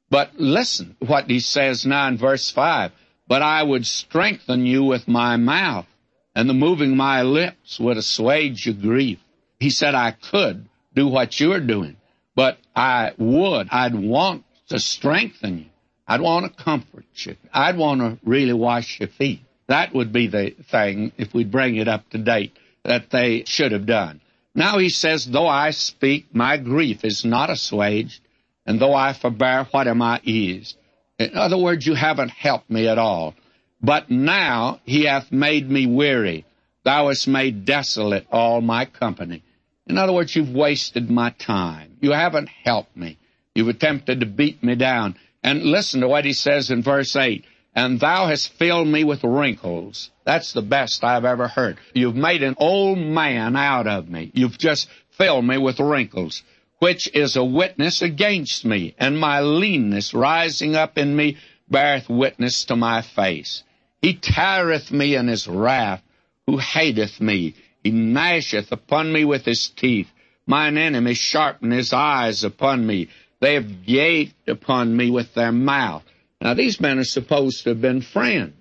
But 0.09 0.39
listen 0.39 0.97
what 1.01 1.29
he 1.29 1.41
says 1.41 1.85
now 1.85 2.07
in 2.09 2.17
verse 2.17 2.51
5 2.51 2.93
But 3.27 3.43
I 3.43 3.63
would 3.63 3.87
strengthen 3.87 4.67
you 4.67 4.85
with 4.85 5.09
my 5.09 5.37
mouth. 5.37 5.87
and 6.35 6.49
the 6.49 6.55
moving 6.55 6.97
my 6.97 7.23
lips 7.23 7.79
would 7.79 7.97
assuage 7.99 8.65
your 8.67 8.75
grief. 8.75 9.19
He 9.61 9.71
said 9.71 9.95
I 9.95 10.13
could 10.13 10.67
do 10.95 11.07
what 11.09 11.39
you're 11.39 11.61
doing, 11.61 11.97
but 12.35 12.59
I 12.75 13.13
would, 13.19 13.69
I'd 13.71 13.95
want 13.95 14.45
to 14.69 14.79
strengthen 14.79 15.59
you. 15.59 15.72
I'd 16.07 16.21
want 16.21 16.47
to 16.47 16.65
comfort 16.65 17.05
you. 17.15 17.37
I'd 17.53 17.77
want 17.77 18.01
to 18.01 18.19
really 18.25 18.53
wash 18.53 19.01
your 19.01 19.09
feet. 19.09 19.41
That 19.69 19.95
would 19.95 20.13
be 20.13 20.27
the 20.27 20.55
thing, 20.71 21.13
if 21.17 21.33
we 21.33 21.45
bring 21.45 21.77
it 21.77 21.89
up 21.89 22.09
to 22.11 22.19
date, 22.19 22.57
that 22.85 23.11
they 23.11 23.45
should 23.47 23.73
have 23.73 23.87
done. 23.87 24.21
Now 24.55 24.79
he 24.79 24.91
says, 24.91 25.25
though 25.25 25.47
I 25.47 25.71
speak, 25.71 26.35
my 26.35 26.57
grief 26.59 27.05
is 27.05 27.25
not 27.25 27.49
assuaged, 27.49 28.21
and 28.67 28.79
though 28.79 28.95
I 28.95 29.13
forbear, 29.13 29.65
what 29.71 29.89
am 29.89 30.03
I 30.03 30.21
eased? 30.25 30.77
In 31.19 31.37
other 31.37 31.57
words, 31.57 31.87
you 31.87 31.95
haven't 31.95 32.31
helped 32.31 32.69
me 32.69 32.89
at 32.89 32.99
all. 32.99 33.35
But 33.81 34.11
now 34.11 34.81
he 34.85 35.05
hath 35.05 35.33
made 35.33 35.69
me 35.71 35.87
weary. 35.87 36.45
Thou 36.85 37.09
hast 37.09 37.27
made 37.29 37.65
desolate 37.65 38.27
all 38.31 38.61
my 38.61 38.85
company. 38.85 39.43
In 39.87 39.99
other 39.99 40.13
words, 40.13 40.35
you've 40.35 40.55
wasted 40.55 41.11
my 41.11 41.31
time. 41.31 41.97
You 42.01 42.13
haven't 42.13 42.49
helped 42.49 42.97
me. 42.97 43.19
You've 43.55 43.69
attempted 43.69 44.21
to 44.21 44.27
beat 44.27 44.63
me 44.63 44.75
down. 44.75 45.17
And 45.43 45.63
listen 45.63 46.01
to 46.01 46.09
what 46.09 46.25
he 46.25 46.33
says 46.33 46.71
in 46.71 46.83
verse 46.83 47.17
8. 47.17 47.45
And 47.75 47.99
thou 47.99 48.27
hast 48.27 48.53
filled 48.53 48.89
me 48.89 49.03
with 49.03 49.25
wrinkles. 49.25 50.11
That's 50.25 50.53
the 50.53 50.63
best 50.63 51.03
I've 51.03 51.25
ever 51.25 51.49
heard. 51.49 51.79
You've 51.95 52.15
made 52.15 52.43
an 52.43 52.55
old 52.59 52.99
man 52.99 53.57
out 53.57 53.87
of 53.87 54.09
me. 54.09 54.31
You've 54.35 54.59
just 54.59 54.89
filled 55.11 55.47
me 55.47 55.59
with 55.59 55.81
wrinkles, 55.81 56.43
which 56.81 57.09
is 57.15 57.37
a 57.37 57.45
witness 57.45 58.03
against 58.03 58.65
me, 58.65 58.95
and 58.99 59.19
my 59.19 59.41
leanness 59.41 60.13
rising 60.13 60.77
up 60.77 60.99
in 60.99 61.17
me 61.17 61.39
beareth 61.71 62.11
witness 62.11 62.65
to 62.65 62.77
my 62.77 63.01
face. 63.03 63.63
He 64.03 64.15
tireth 64.15 64.93
me 64.93 65.15
in 65.15 65.29
his 65.29 65.49
wrath, 65.49 66.03
who 66.47 66.59
hateth 66.59 67.21
me. 67.21 67.55
He 67.83 67.91
gnasheth 67.91 68.71
upon 68.71 69.13
me 69.13 69.25
with 69.25 69.45
his 69.45 69.69
teeth. 69.69 70.09
Mine 70.47 70.77
enemies 70.77 71.19
sharpen 71.19 71.71
his 71.71 71.93
eyes 71.93 72.45
upon 72.45 72.87
me. 72.87 73.09
They 73.43 73.55
have 73.55 73.85
gaped 73.85 74.49
upon 74.49 74.97
me 74.97 75.11
with 75.11 75.35
their 75.35 75.51
mouth. 75.51 76.05
Now, 76.41 76.55
these 76.55 76.81
men 76.81 77.01
are 77.01 77.05
supposed 77.05 77.65
to 77.65 77.71
have 77.71 77.81
been 77.81 78.01
friends, 78.01 78.55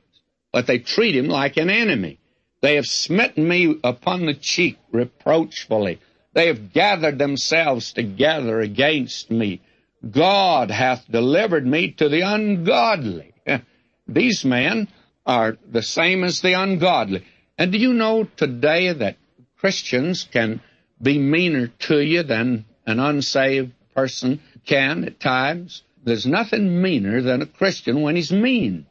but 0.51 0.65
they 0.65 0.79
treat 0.79 1.15
him 1.15 1.27
like 1.27 1.57
an 1.57 1.69
enemy. 1.69 2.17
They 2.61 2.77
have 2.77 2.87
smitten 2.87 3.47
me 3.47 3.75
upon 3.83 4.25
the 4.25 4.33
cheek 4.33 4.79
reproachfully. 4.91 5.99
They 6.33 6.47
have 6.47 6.73
gathered 6.73 7.19
themselves 7.19 7.93
together 7.93 8.59
against 8.59 9.29
me. 9.29 9.61
God 10.09 10.71
hath 10.71 11.05
delivered 11.11 11.67
me 11.67 11.91
to 11.91 12.09
the 12.09 12.21
ungodly. 12.21 13.35
These 14.07 14.43
men 14.43 14.87
are 15.27 15.59
the 15.69 15.83
same 15.83 16.23
as 16.23 16.41
the 16.41 16.53
ungodly. 16.53 17.23
And 17.55 17.71
do 17.71 17.77
you 17.77 17.93
know 17.93 18.23
today 18.35 18.91
that 18.91 19.17
Christians 19.59 20.23
can 20.23 20.59
be 20.99 21.19
meaner 21.19 21.67
to 21.67 21.99
you 21.99 22.23
than 22.23 22.65
an 22.87 22.99
unsaved 22.99 23.73
person 23.93 24.39
can 24.65 25.05
at 25.05 25.19
times. 25.19 25.83
There's 26.03 26.25
nothing 26.25 26.81
meaner 26.81 27.21
than 27.21 27.41
a 27.41 27.45
Christian 27.45 28.01
when 28.01 28.15
he's 28.15 28.31
mean. 28.31 28.85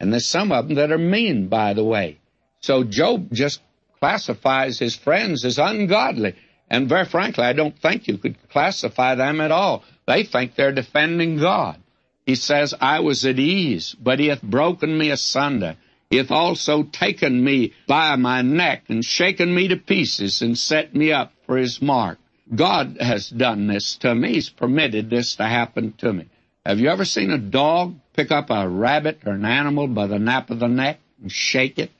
And 0.00 0.12
there's 0.12 0.26
some 0.26 0.52
of 0.52 0.68
them 0.68 0.76
that 0.76 0.92
are 0.92 0.98
mean, 0.98 1.48
by 1.48 1.74
the 1.74 1.84
way. 1.84 2.18
So 2.60 2.84
Job 2.84 3.28
just 3.32 3.60
classifies 4.00 4.78
his 4.78 4.96
friends 4.96 5.44
as 5.44 5.58
ungodly. 5.58 6.34
And 6.70 6.88
very 6.88 7.04
frankly, 7.04 7.44
I 7.44 7.52
don't 7.52 7.78
think 7.78 8.08
you 8.08 8.18
could 8.18 8.36
classify 8.50 9.14
them 9.14 9.40
at 9.40 9.50
all. 9.50 9.84
They 10.06 10.24
think 10.24 10.54
they're 10.54 10.72
defending 10.72 11.38
God. 11.38 11.80
He 12.26 12.34
says, 12.34 12.74
I 12.80 13.00
was 13.00 13.24
at 13.26 13.38
ease, 13.38 13.94
but 14.00 14.18
he 14.18 14.28
hath 14.28 14.42
broken 14.42 14.96
me 14.96 15.10
asunder. 15.10 15.76
He 16.08 16.16
hath 16.16 16.30
also 16.30 16.84
taken 16.84 17.42
me 17.42 17.74
by 17.86 18.16
my 18.16 18.42
neck 18.42 18.84
and 18.88 19.04
shaken 19.04 19.54
me 19.54 19.68
to 19.68 19.76
pieces 19.76 20.42
and 20.42 20.56
set 20.56 20.94
me 20.94 21.12
up 21.12 21.32
for 21.46 21.56
his 21.56 21.82
mark. 21.82 22.18
God 22.52 22.98
has 23.00 23.28
done 23.28 23.66
this 23.66 23.96
to 23.96 24.14
me. 24.14 24.34
He's 24.34 24.50
permitted 24.50 25.08
this 25.08 25.36
to 25.36 25.44
happen 25.44 25.94
to 25.98 26.12
me. 26.12 26.28
Have 26.66 26.78
you 26.78 26.88
ever 26.88 27.04
seen 27.04 27.30
a 27.30 27.38
dog 27.38 27.96
pick 28.14 28.30
up 28.30 28.50
a 28.50 28.68
rabbit 28.68 29.20
or 29.26 29.32
an 29.32 29.44
animal 29.44 29.86
by 29.86 30.06
the 30.06 30.18
nape 30.18 30.50
of 30.50 30.60
the 30.60 30.68
neck 30.68 30.98
and 31.20 31.30
shake 31.30 31.78
it? 31.78 31.90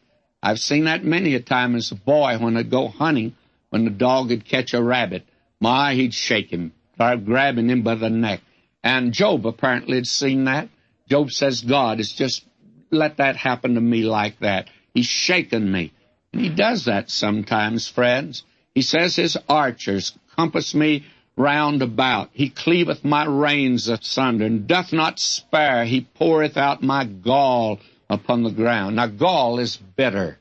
I've 0.42 0.60
seen 0.60 0.84
that 0.84 1.04
many 1.04 1.34
a 1.34 1.40
time 1.40 1.74
as 1.74 1.90
a 1.90 1.94
boy 1.94 2.36
when 2.38 2.56
I'd 2.56 2.70
go 2.70 2.88
hunting, 2.88 3.34
when 3.70 3.84
the 3.84 3.90
dog 3.90 4.28
would 4.28 4.44
catch 4.44 4.74
a 4.74 4.82
rabbit. 4.82 5.24
My, 5.60 5.94
he'd 5.94 6.12
shake 6.12 6.50
him, 6.50 6.72
start 6.94 7.24
grabbing 7.24 7.70
him 7.70 7.82
by 7.82 7.94
the 7.94 8.10
neck. 8.10 8.40
And 8.82 9.14
Job 9.14 9.46
apparently 9.46 9.96
had 9.96 10.06
seen 10.06 10.44
that. 10.44 10.68
Job 11.08 11.30
says, 11.30 11.62
God 11.62 11.98
has 11.98 12.12
just 12.12 12.44
let 12.90 13.16
that 13.16 13.36
happen 13.36 13.74
to 13.74 13.80
me 13.80 14.02
like 14.02 14.38
that. 14.40 14.68
He's 14.92 15.06
shaken 15.06 15.70
me. 15.70 15.92
And 16.32 16.42
he 16.42 16.50
does 16.50 16.84
that 16.84 17.10
sometimes, 17.10 17.88
friends. 17.88 18.44
He 18.74 18.82
says 18.82 19.16
his 19.16 19.38
archers 19.48 20.12
compass 20.36 20.74
me 20.74 21.04
round 21.36 21.82
about. 21.82 22.30
He 22.32 22.50
cleaveth 22.50 23.04
my 23.04 23.24
reins 23.26 23.88
asunder, 23.88 24.46
and 24.46 24.66
doth 24.66 24.92
not 24.92 25.18
spare. 25.18 25.84
He 25.84 26.02
poureth 26.02 26.56
out 26.56 26.82
my 26.82 27.04
gall 27.04 27.80
upon 28.08 28.42
the 28.42 28.50
ground. 28.50 28.96
Now, 28.96 29.06
gall 29.06 29.58
is 29.58 29.76
bitter. 29.76 30.38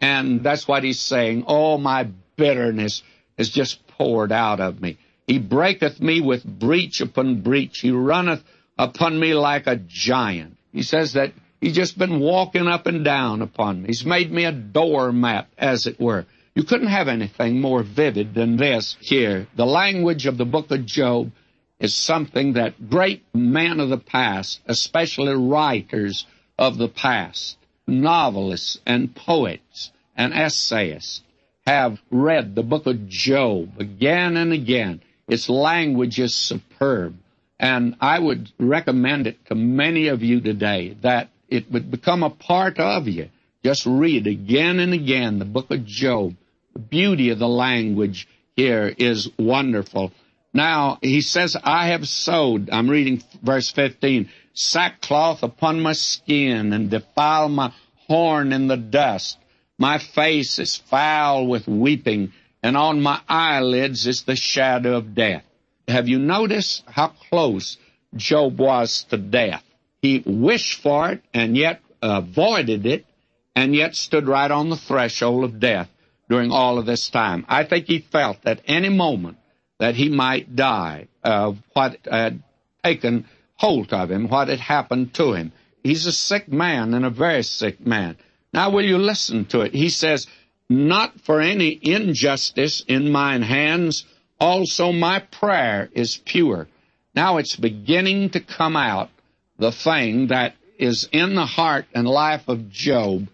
And 0.00 0.42
that's 0.42 0.68
what 0.68 0.84
he's 0.84 1.00
saying. 1.00 1.44
All 1.44 1.78
my 1.78 2.08
bitterness 2.36 3.02
is 3.38 3.50
just 3.50 3.86
poured 3.88 4.32
out 4.32 4.60
of 4.60 4.80
me. 4.80 4.98
He 5.26 5.38
breaketh 5.38 6.00
me 6.00 6.20
with 6.20 6.44
breach 6.44 7.00
upon 7.00 7.42
breach. 7.42 7.80
He 7.80 7.90
runneth 7.90 8.42
upon 8.78 9.18
me 9.18 9.34
like 9.34 9.66
a 9.66 9.76
giant. 9.76 10.56
He 10.72 10.82
says 10.82 11.14
that 11.14 11.32
he's 11.60 11.74
just 11.74 11.98
been 11.98 12.20
walking 12.20 12.68
up 12.68 12.86
and 12.86 13.04
down 13.04 13.42
upon 13.42 13.82
me. 13.82 13.88
He's 13.88 14.04
made 14.04 14.30
me 14.30 14.44
a 14.44 14.52
doormat, 14.52 15.48
as 15.56 15.86
it 15.86 15.98
were. 15.98 16.26
You 16.56 16.64
couldn't 16.64 16.88
have 16.88 17.08
anything 17.08 17.60
more 17.60 17.82
vivid 17.82 18.32
than 18.32 18.56
this 18.56 18.96
here. 18.98 19.46
The 19.56 19.66
language 19.66 20.24
of 20.24 20.38
the 20.38 20.46
book 20.46 20.70
of 20.70 20.86
Job 20.86 21.30
is 21.78 21.92
something 21.92 22.54
that 22.54 22.88
great 22.88 23.22
men 23.34 23.78
of 23.78 23.90
the 23.90 23.98
past, 23.98 24.60
especially 24.64 25.34
writers 25.34 26.24
of 26.58 26.78
the 26.78 26.88
past, 26.88 27.58
novelists 27.86 28.78
and 28.86 29.14
poets 29.14 29.92
and 30.16 30.32
essayists, 30.32 31.20
have 31.66 32.00
read 32.10 32.54
the 32.54 32.62
book 32.62 32.86
of 32.86 33.06
Job 33.06 33.78
again 33.78 34.38
and 34.38 34.54
again. 34.54 35.02
Its 35.28 35.50
language 35.50 36.18
is 36.18 36.34
superb. 36.34 37.18
And 37.60 37.96
I 38.00 38.18
would 38.18 38.50
recommend 38.58 39.26
it 39.26 39.44
to 39.48 39.54
many 39.54 40.08
of 40.08 40.22
you 40.22 40.40
today 40.40 40.96
that 41.02 41.28
it 41.50 41.70
would 41.70 41.90
become 41.90 42.22
a 42.22 42.30
part 42.30 42.80
of 42.80 43.08
you. 43.08 43.28
Just 43.62 43.84
read 43.84 44.26
again 44.26 44.78
and 44.78 44.94
again 44.94 45.38
the 45.38 45.44
book 45.44 45.70
of 45.70 45.84
Job 45.84 46.34
the 46.76 46.82
beauty 46.82 47.30
of 47.30 47.38
the 47.38 47.48
language 47.48 48.28
here 48.54 48.94
is 48.98 49.30
wonderful. 49.38 50.12
Now, 50.52 50.98
he 51.00 51.22
says, 51.22 51.56
I 51.64 51.86
have 51.86 52.06
sewed, 52.06 52.68
I'm 52.70 52.90
reading 52.90 53.22
verse 53.42 53.70
15, 53.70 54.28
sackcloth 54.52 55.42
upon 55.42 55.80
my 55.80 55.94
skin 55.94 56.74
and 56.74 56.90
defile 56.90 57.48
my 57.48 57.72
horn 58.08 58.52
in 58.52 58.68
the 58.68 58.76
dust. 58.76 59.38
My 59.78 59.96
face 59.96 60.58
is 60.58 60.76
foul 60.76 61.46
with 61.46 61.66
weeping, 61.66 62.34
and 62.62 62.76
on 62.76 63.00
my 63.00 63.22
eyelids 63.26 64.06
is 64.06 64.24
the 64.24 64.36
shadow 64.36 64.98
of 64.98 65.14
death. 65.14 65.44
Have 65.88 66.08
you 66.08 66.18
noticed 66.18 66.84
how 66.86 67.08
close 67.30 67.78
Job 68.14 68.60
was 68.60 69.04
to 69.04 69.16
death? 69.16 69.64
He 70.02 70.22
wished 70.26 70.82
for 70.82 71.12
it 71.12 71.22
and 71.32 71.56
yet 71.56 71.80
avoided 72.02 72.84
it 72.84 73.06
and 73.54 73.74
yet 73.74 73.96
stood 73.96 74.28
right 74.28 74.50
on 74.50 74.68
the 74.68 74.76
threshold 74.76 75.44
of 75.44 75.58
death 75.58 75.88
during 76.28 76.50
all 76.50 76.78
of 76.78 76.86
this 76.86 77.08
time. 77.08 77.44
I 77.48 77.64
think 77.64 77.86
he 77.86 78.00
felt 78.00 78.38
at 78.44 78.60
any 78.66 78.88
moment 78.88 79.38
that 79.78 79.94
he 79.94 80.08
might 80.08 80.56
die 80.56 81.08
of 81.22 81.58
what 81.72 81.98
had 82.10 82.42
taken 82.82 83.26
hold 83.56 83.92
of 83.92 84.10
him, 84.10 84.28
what 84.28 84.48
had 84.48 84.60
happened 84.60 85.14
to 85.14 85.32
him. 85.32 85.52
He's 85.82 86.06
a 86.06 86.12
sick 86.12 86.48
man 86.48 86.94
and 86.94 87.04
a 87.04 87.10
very 87.10 87.42
sick 87.42 87.84
man. 87.84 88.16
Now, 88.52 88.70
will 88.70 88.84
you 88.84 88.98
listen 88.98 89.44
to 89.46 89.60
it? 89.60 89.74
He 89.74 89.88
says, 89.88 90.26
Not 90.68 91.20
for 91.20 91.40
any 91.40 91.78
injustice 91.80 92.82
in 92.86 93.12
mine 93.12 93.42
hands, 93.42 94.04
also 94.40 94.92
my 94.92 95.20
prayer 95.20 95.88
is 95.92 96.16
pure. 96.16 96.68
Now 97.14 97.38
it's 97.38 97.56
beginning 97.56 98.30
to 98.30 98.40
come 98.40 98.76
out, 98.76 99.10
the 99.58 99.72
thing 99.72 100.28
that 100.28 100.54
is 100.78 101.08
in 101.12 101.34
the 101.34 101.46
heart 101.46 101.86
and 101.94 102.06
life 102.06 102.48
of 102.48 102.70
Job 102.70 103.28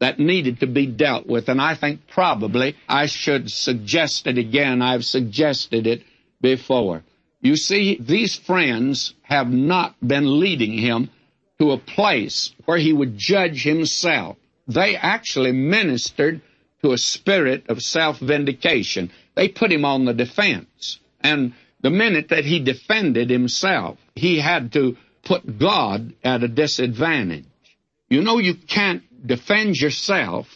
that 0.00 0.18
needed 0.18 0.60
to 0.60 0.66
be 0.66 0.86
dealt 0.86 1.26
with. 1.26 1.48
And 1.48 1.60
I 1.60 1.74
think 1.74 2.08
probably 2.08 2.76
I 2.88 3.06
should 3.06 3.50
suggest 3.50 4.26
it 4.26 4.38
again. 4.38 4.82
I've 4.82 5.04
suggested 5.04 5.86
it 5.86 6.02
before. 6.40 7.04
You 7.40 7.56
see, 7.56 7.98
these 8.00 8.34
friends 8.34 9.14
have 9.22 9.50
not 9.50 9.94
been 10.06 10.40
leading 10.40 10.76
him 10.76 11.10
to 11.58 11.72
a 11.72 11.78
place 11.78 12.52
where 12.64 12.78
he 12.78 12.92
would 12.92 13.16
judge 13.16 13.62
himself. 13.62 14.36
They 14.66 14.96
actually 14.96 15.52
ministered 15.52 16.40
to 16.82 16.92
a 16.92 16.98
spirit 16.98 17.64
of 17.68 17.82
self-vindication. 17.82 19.10
They 19.34 19.48
put 19.48 19.72
him 19.72 19.84
on 19.84 20.06
the 20.06 20.14
defense. 20.14 20.98
And 21.20 21.52
the 21.82 21.90
minute 21.90 22.28
that 22.28 22.44
he 22.44 22.60
defended 22.60 23.28
himself, 23.30 23.98
he 24.14 24.38
had 24.38 24.72
to 24.72 24.96
put 25.22 25.58
God 25.58 26.14
at 26.24 26.42
a 26.42 26.48
disadvantage. 26.48 27.44
You 28.08 28.22
know, 28.22 28.38
you 28.38 28.54
can't 28.54 29.02
defend 29.24 29.76
yourself 29.76 30.48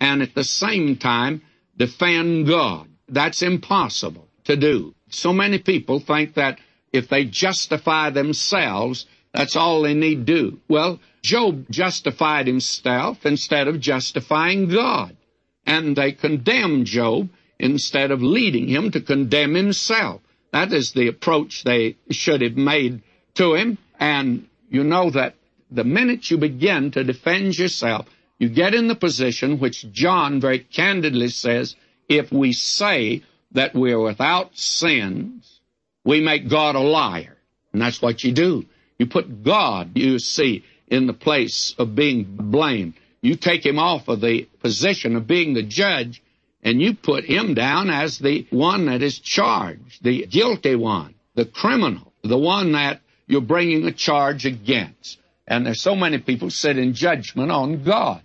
and 0.00 0.22
at 0.22 0.34
the 0.34 0.44
same 0.44 0.96
time 0.96 1.42
defend 1.76 2.46
God. 2.46 2.88
That's 3.08 3.42
impossible 3.42 4.28
to 4.44 4.56
do. 4.56 4.94
So 5.08 5.32
many 5.32 5.58
people 5.58 6.00
think 6.00 6.34
that 6.34 6.58
if 6.92 7.08
they 7.08 7.24
justify 7.24 8.10
themselves, 8.10 9.06
that's 9.32 9.56
all 9.56 9.82
they 9.82 9.94
need 9.94 10.24
do. 10.24 10.60
Well, 10.68 11.00
Job 11.22 11.66
justified 11.70 12.46
himself 12.46 13.24
instead 13.24 13.68
of 13.68 13.80
justifying 13.80 14.68
God. 14.68 15.16
And 15.66 15.94
they 15.94 16.12
condemned 16.12 16.86
Job 16.86 17.28
instead 17.58 18.10
of 18.10 18.22
leading 18.22 18.68
him 18.68 18.90
to 18.92 19.00
condemn 19.00 19.54
himself. 19.54 20.20
That 20.52 20.72
is 20.72 20.92
the 20.92 21.08
approach 21.08 21.62
they 21.62 21.96
should 22.10 22.40
have 22.40 22.56
made 22.56 23.02
to 23.34 23.54
him. 23.54 23.78
And 23.98 24.48
you 24.68 24.82
know 24.82 25.10
that 25.10 25.34
the 25.70 25.84
minute 25.84 26.30
you 26.30 26.38
begin 26.38 26.90
to 26.92 27.04
defend 27.04 27.58
yourself, 27.58 28.06
you 28.38 28.48
get 28.48 28.74
in 28.74 28.88
the 28.88 28.94
position 28.94 29.58
which 29.58 29.90
John 29.92 30.40
very 30.40 30.60
candidly 30.60 31.28
says, 31.28 31.76
if 32.08 32.32
we 32.32 32.52
say 32.52 33.22
that 33.52 33.74
we 33.74 33.92
are 33.92 34.00
without 34.00 34.56
sins, 34.56 35.60
we 36.04 36.20
make 36.20 36.48
God 36.48 36.74
a 36.74 36.80
liar. 36.80 37.36
And 37.72 37.82
that's 37.82 38.02
what 38.02 38.24
you 38.24 38.32
do. 38.32 38.66
You 38.98 39.06
put 39.06 39.44
God, 39.44 39.92
you 39.94 40.18
see, 40.18 40.64
in 40.88 41.06
the 41.06 41.12
place 41.12 41.74
of 41.78 41.94
being 41.94 42.24
blamed. 42.24 42.94
You 43.22 43.36
take 43.36 43.64
him 43.64 43.78
off 43.78 44.08
of 44.08 44.20
the 44.20 44.48
position 44.60 45.16
of 45.16 45.26
being 45.26 45.54
the 45.54 45.62
judge 45.62 46.22
and 46.62 46.80
you 46.80 46.94
put 46.94 47.24
him 47.24 47.54
down 47.54 47.88
as 47.90 48.18
the 48.18 48.46
one 48.50 48.86
that 48.86 49.02
is 49.02 49.18
charged, 49.18 50.02
the 50.02 50.26
guilty 50.26 50.74
one, 50.74 51.14
the 51.34 51.46
criminal, 51.46 52.12
the 52.22 52.38
one 52.38 52.72
that 52.72 53.00
you're 53.26 53.40
bringing 53.40 53.84
a 53.86 53.92
charge 53.92 54.44
against. 54.44 55.18
And 55.50 55.66
there's 55.66 55.82
so 55.82 55.96
many 55.96 56.18
people 56.18 56.48
sit 56.48 56.78
in 56.78 56.94
judgment 56.94 57.50
on 57.50 57.82
God. 57.82 58.22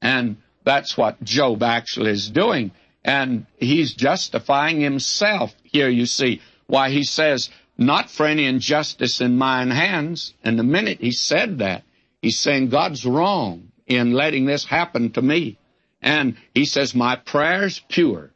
And 0.00 0.38
that's 0.64 0.96
what 0.96 1.22
Job 1.22 1.62
actually 1.62 2.12
is 2.12 2.30
doing. 2.30 2.72
And 3.04 3.46
he's 3.58 3.92
justifying 3.92 4.80
himself 4.80 5.54
here, 5.64 5.90
you 5.90 6.06
see, 6.06 6.40
why 6.66 6.88
he 6.88 7.04
says, 7.04 7.50
not 7.76 8.08
for 8.08 8.24
any 8.24 8.46
injustice 8.46 9.20
in 9.20 9.36
mine 9.36 9.70
hands. 9.70 10.32
And 10.42 10.58
the 10.58 10.64
minute 10.64 10.98
he 11.02 11.12
said 11.12 11.58
that, 11.58 11.84
he's 12.22 12.38
saying 12.38 12.70
God's 12.70 13.04
wrong 13.04 13.70
in 13.86 14.14
letting 14.14 14.46
this 14.46 14.64
happen 14.64 15.10
to 15.12 15.20
me. 15.20 15.58
And 16.00 16.38
he 16.54 16.64
says, 16.64 16.94
my 16.94 17.16
prayer's 17.16 17.80
pure. 17.90 18.30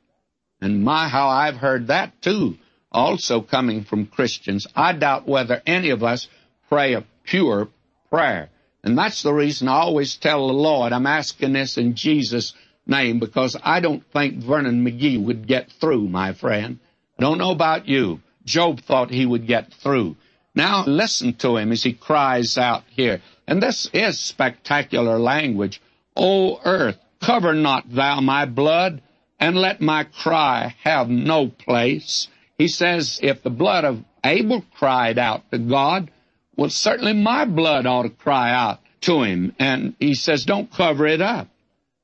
And 0.60 0.84
my, 0.84 1.08
how 1.08 1.28
I've 1.28 1.56
heard 1.56 1.86
that 1.86 2.20
too, 2.20 2.58
also 2.92 3.40
coming 3.40 3.84
from 3.84 4.06
Christians. 4.06 4.66
I 4.76 4.92
doubt 4.92 5.26
whether 5.26 5.62
any 5.64 5.88
of 5.88 6.04
us 6.04 6.28
pray 6.68 6.92
a 6.92 7.04
pure 7.24 7.68
prayer. 8.10 8.50
And 8.82 8.96
that's 8.96 9.22
the 9.22 9.34
reason 9.34 9.68
I 9.68 9.78
always 9.78 10.16
tell 10.16 10.46
the 10.46 10.52
Lord, 10.52 10.92
I'm 10.92 11.06
asking 11.06 11.52
this 11.52 11.76
in 11.76 11.94
Jesus' 11.94 12.54
name 12.86 13.18
because 13.18 13.56
I 13.62 13.80
don't 13.80 14.04
think 14.12 14.36
Vernon 14.36 14.84
McGee 14.84 15.22
would 15.22 15.46
get 15.46 15.72
through, 15.72 16.08
my 16.08 16.32
friend. 16.32 16.78
I 17.18 17.22
don't 17.22 17.38
know 17.38 17.50
about 17.50 17.88
you. 17.88 18.20
Job 18.44 18.80
thought 18.80 19.10
he 19.10 19.26
would 19.26 19.46
get 19.46 19.72
through. 19.74 20.16
Now 20.54 20.84
listen 20.86 21.34
to 21.34 21.56
him 21.56 21.72
as 21.72 21.82
he 21.82 21.92
cries 21.92 22.56
out 22.56 22.84
here. 22.88 23.20
And 23.46 23.62
this 23.62 23.90
is 23.92 24.18
spectacular 24.18 25.18
language. 25.18 25.82
O 26.16 26.60
earth, 26.64 26.98
cover 27.20 27.52
not 27.52 27.92
thou 27.92 28.20
my 28.20 28.46
blood, 28.46 29.02
and 29.38 29.56
let 29.56 29.80
my 29.80 30.04
cry 30.04 30.74
have 30.82 31.08
no 31.08 31.48
place. 31.48 32.28
He 32.56 32.68
says, 32.68 33.20
if 33.22 33.42
the 33.42 33.50
blood 33.50 33.84
of 33.84 34.02
Abel 34.24 34.64
cried 34.78 35.18
out 35.18 35.50
to 35.50 35.58
God, 35.58 36.10
well, 36.56 36.70
certainly 36.70 37.12
my 37.12 37.44
blood 37.44 37.86
ought 37.86 38.02
to 38.02 38.10
cry 38.10 38.50
out 38.50 38.80
to 39.02 39.22
him. 39.22 39.54
And 39.58 39.94
he 40.00 40.14
says, 40.14 40.44
don't 40.44 40.72
cover 40.72 41.06
it 41.06 41.20
up. 41.20 41.48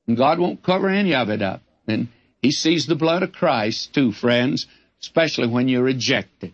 And 0.07 0.17
God 0.17 0.39
won't 0.39 0.63
cover 0.63 0.89
any 0.89 1.15
of 1.15 1.29
it 1.29 1.41
up. 1.41 1.61
And 1.87 2.09
he 2.41 2.51
sees 2.51 2.85
the 2.85 2.95
blood 2.95 3.23
of 3.23 3.31
Christ 3.31 3.93
too, 3.93 4.11
friends, 4.11 4.67
especially 5.01 5.47
when 5.47 5.67
you 5.67 5.81
reject 5.81 6.43
it. 6.43 6.53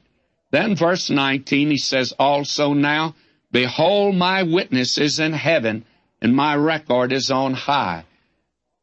Then 0.52 0.76
verse 0.76 1.10
19, 1.10 1.70
he 1.70 1.78
says, 1.78 2.14
also 2.18 2.74
now, 2.74 3.16
behold 3.52 4.16
my 4.16 4.44
witness 4.44 4.98
is 4.98 5.20
in 5.20 5.34
heaven 5.34 5.86
and 6.22 6.36
my 6.36 6.56
record 6.56 7.12
is 7.12 7.30
on 7.30 7.54
high. 7.54 8.06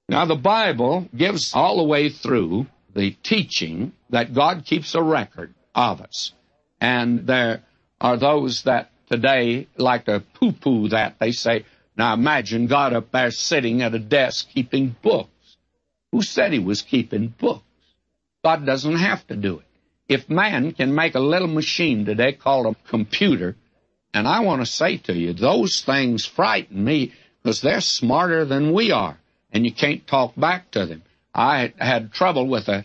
Now 0.09 0.25
the 0.25 0.37
Bible 0.37 1.09
gives 1.17 1.53
all 1.55 1.79
the 1.79 1.85
way 1.85 2.09
through 2.11 2.67
the 2.95 3.11
teaching 3.23 3.93
that 4.11 4.35
God 4.35 4.65
keeps 4.65 4.95
a 4.95 5.03
record 5.03 5.55
of 5.75 6.01
us. 6.01 6.33
And 6.81 7.27
there 7.27 7.63
are 8.01 8.17
those 8.17 8.63
that 8.63 8.91
today 9.11 9.69
like 9.77 10.07
to 10.07 10.23
poo-poo 10.35 10.88
that. 10.88 11.16
They 11.19 11.33
say, 11.33 11.64
now 11.97 12.14
imagine 12.14 12.66
God 12.66 12.92
up 12.92 13.11
there 13.12 13.31
sitting 13.31 13.83
at 13.83 13.95
a 13.95 13.99
desk 13.99 14.49
keeping 14.53 14.95
books. 15.03 15.31
Who 16.12 16.23
said 16.23 16.53
he 16.53 16.59
was 16.59 16.83
keeping 16.83 17.29
books? 17.29 17.62
God 18.45 18.64
doesn't 18.64 18.97
have 18.97 19.27
to 19.29 19.37
do 19.37 19.59
it. 19.59 19.64
If 20.09 20.31
man 20.31 20.73
can 20.73 20.95
make 20.95 21.14
a 21.14 21.21
little 21.21 21.49
machine 21.49 22.05
today 22.05 22.33
called 22.33 22.66
a 22.66 22.88
computer, 22.88 23.57
and 24.14 24.29
I 24.29 24.40
want 24.40 24.62
to 24.62 24.66
say 24.66 24.99
to 24.99 25.12
you, 25.12 25.33
those 25.33 25.81
things 25.81 26.25
frighten 26.25 26.85
me 26.85 27.12
because 27.42 27.61
they're 27.61 27.81
smarter 27.81 28.45
than 28.45 28.73
we 28.73 28.92
are, 28.92 29.19
and 29.53 29.64
you 29.64 29.73
can't 29.73 30.07
talk 30.07 30.35
back 30.37 30.71
to 30.73 30.87
them. 30.87 31.03
I 31.35 31.73
had 31.77 32.12
trouble 32.12 32.47
with 32.47 32.69
a 32.69 32.85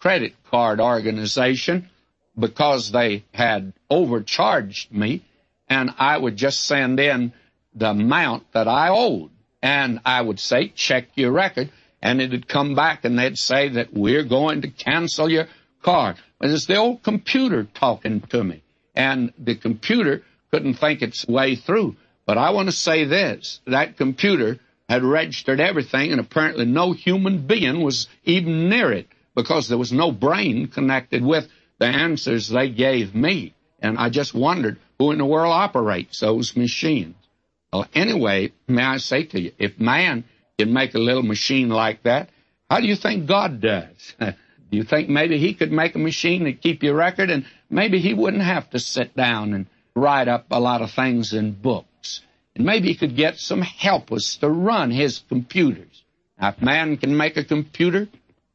credit 0.00 0.34
card 0.50 0.80
organization 0.80 1.90
because 2.38 2.90
they 2.90 3.24
had 3.32 3.72
overcharged 3.90 4.92
me 4.92 5.24
and 5.72 5.94
I 5.98 6.18
would 6.18 6.36
just 6.36 6.66
send 6.66 7.00
in 7.00 7.32
the 7.74 7.90
amount 7.90 8.52
that 8.52 8.68
I 8.68 8.90
owed. 8.90 9.30
And 9.62 10.00
I 10.04 10.20
would 10.20 10.38
say, 10.38 10.68
check 10.68 11.06
your 11.14 11.32
record. 11.32 11.70
And 12.02 12.20
it'd 12.20 12.46
come 12.46 12.74
back 12.74 13.06
and 13.06 13.18
they'd 13.18 13.38
say 13.38 13.70
that 13.70 13.94
we're 13.94 14.24
going 14.24 14.60
to 14.62 14.68
cancel 14.68 15.30
your 15.30 15.46
card. 15.82 16.16
But 16.38 16.50
it's 16.50 16.66
the 16.66 16.76
old 16.76 17.02
computer 17.02 17.66
talking 17.72 18.20
to 18.20 18.44
me. 18.44 18.62
And 18.94 19.32
the 19.38 19.54
computer 19.54 20.22
couldn't 20.50 20.74
think 20.74 21.00
its 21.00 21.26
way 21.26 21.56
through. 21.56 21.96
But 22.26 22.36
I 22.36 22.50
want 22.50 22.68
to 22.68 22.72
say 22.72 23.06
this, 23.06 23.60
that 23.66 23.96
computer 23.96 24.58
had 24.90 25.02
registered 25.02 25.58
everything 25.58 26.12
and 26.12 26.20
apparently 26.20 26.66
no 26.66 26.92
human 26.92 27.46
being 27.46 27.80
was 27.80 28.08
even 28.24 28.68
near 28.68 28.92
it 28.92 29.06
because 29.34 29.68
there 29.68 29.78
was 29.78 29.92
no 29.92 30.12
brain 30.12 30.66
connected 30.66 31.24
with 31.24 31.48
the 31.78 31.86
answers 31.86 32.50
they 32.50 32.68
gave 32.68 33.14
me. 33.14 33.54
And 33.80 33.96
I 33.96 34.10
just 34.10 34.34
wondered 34.34 34.78
who 35.02 35.10
in 35.10 35.18
the 35.18 35.26
world 35.26 35.52
operates 35.52 36.20
those 36.20 36.56
machines. 36.56 37.16
Well, 37.72 37.88
anyway, 37.92 38.52
may 38.68 38.84
I 38.84 38.98
say 38.98 39.24
to 39.24 39.40
you, 39.40 39.52
if 39.58 39.80
man 39.80 40.24
can 40.58 40.72
make 40.72 40.94
a 40.94 41.00
little 41.00 41.24
machine 41.24 41.70
like 41.70 42.04
that, 42.04 42.30
how 42.70 42.78
do 42.78 42.86
you 42.86 42.94
think 42.94 43.26
God 43.26 43.60
does? 43.60 44.14
do 44.20 44.34
you 44.70 44.84
think 44.84 45.08
maybe 45.08 45.38
he 45.38 45.54
could 45.54 45.72
make 45.72 45.96
a 45.96 45.98
machine 45.98 46.44
to 46.44 46.52
keep 46.52 46.84
your 46.84 46.94
record 46.94 47.30
and 47.30 47.46
maybe 47.68 47.98
he 47.98 48.14
wouldn't 48.14 48.44
have 48.44 48.70
to 48.70 48.78
sit 48.78 49.16
down 49.16 49.54
and 49.54 49.66
write 49.96 50.28
up 50.28 50.46
a 50.52 50.60
lot 50.60 50.82
of 50.82 50.92
things 50.92 51.32
in 51.32 51.50
books? 51.50 52.20
And 52.54 52.64
maybe 52.64 52.86
he 52.86 52.94
could 52.94 53.16
get 53.16 53.38
some 53.38 53.62
helpers 53.62 54.36
to 54.40 54.48
run 54.48 54.92
his 54.92 55.20
computers. 55.28 56.04
Now, 56.40 56.50
if 56.50 56.62
man 56.62 56.96
can 56.96 57.16
make 57.16 57.36
a 57.36 57.44
computer, 57.44 58.06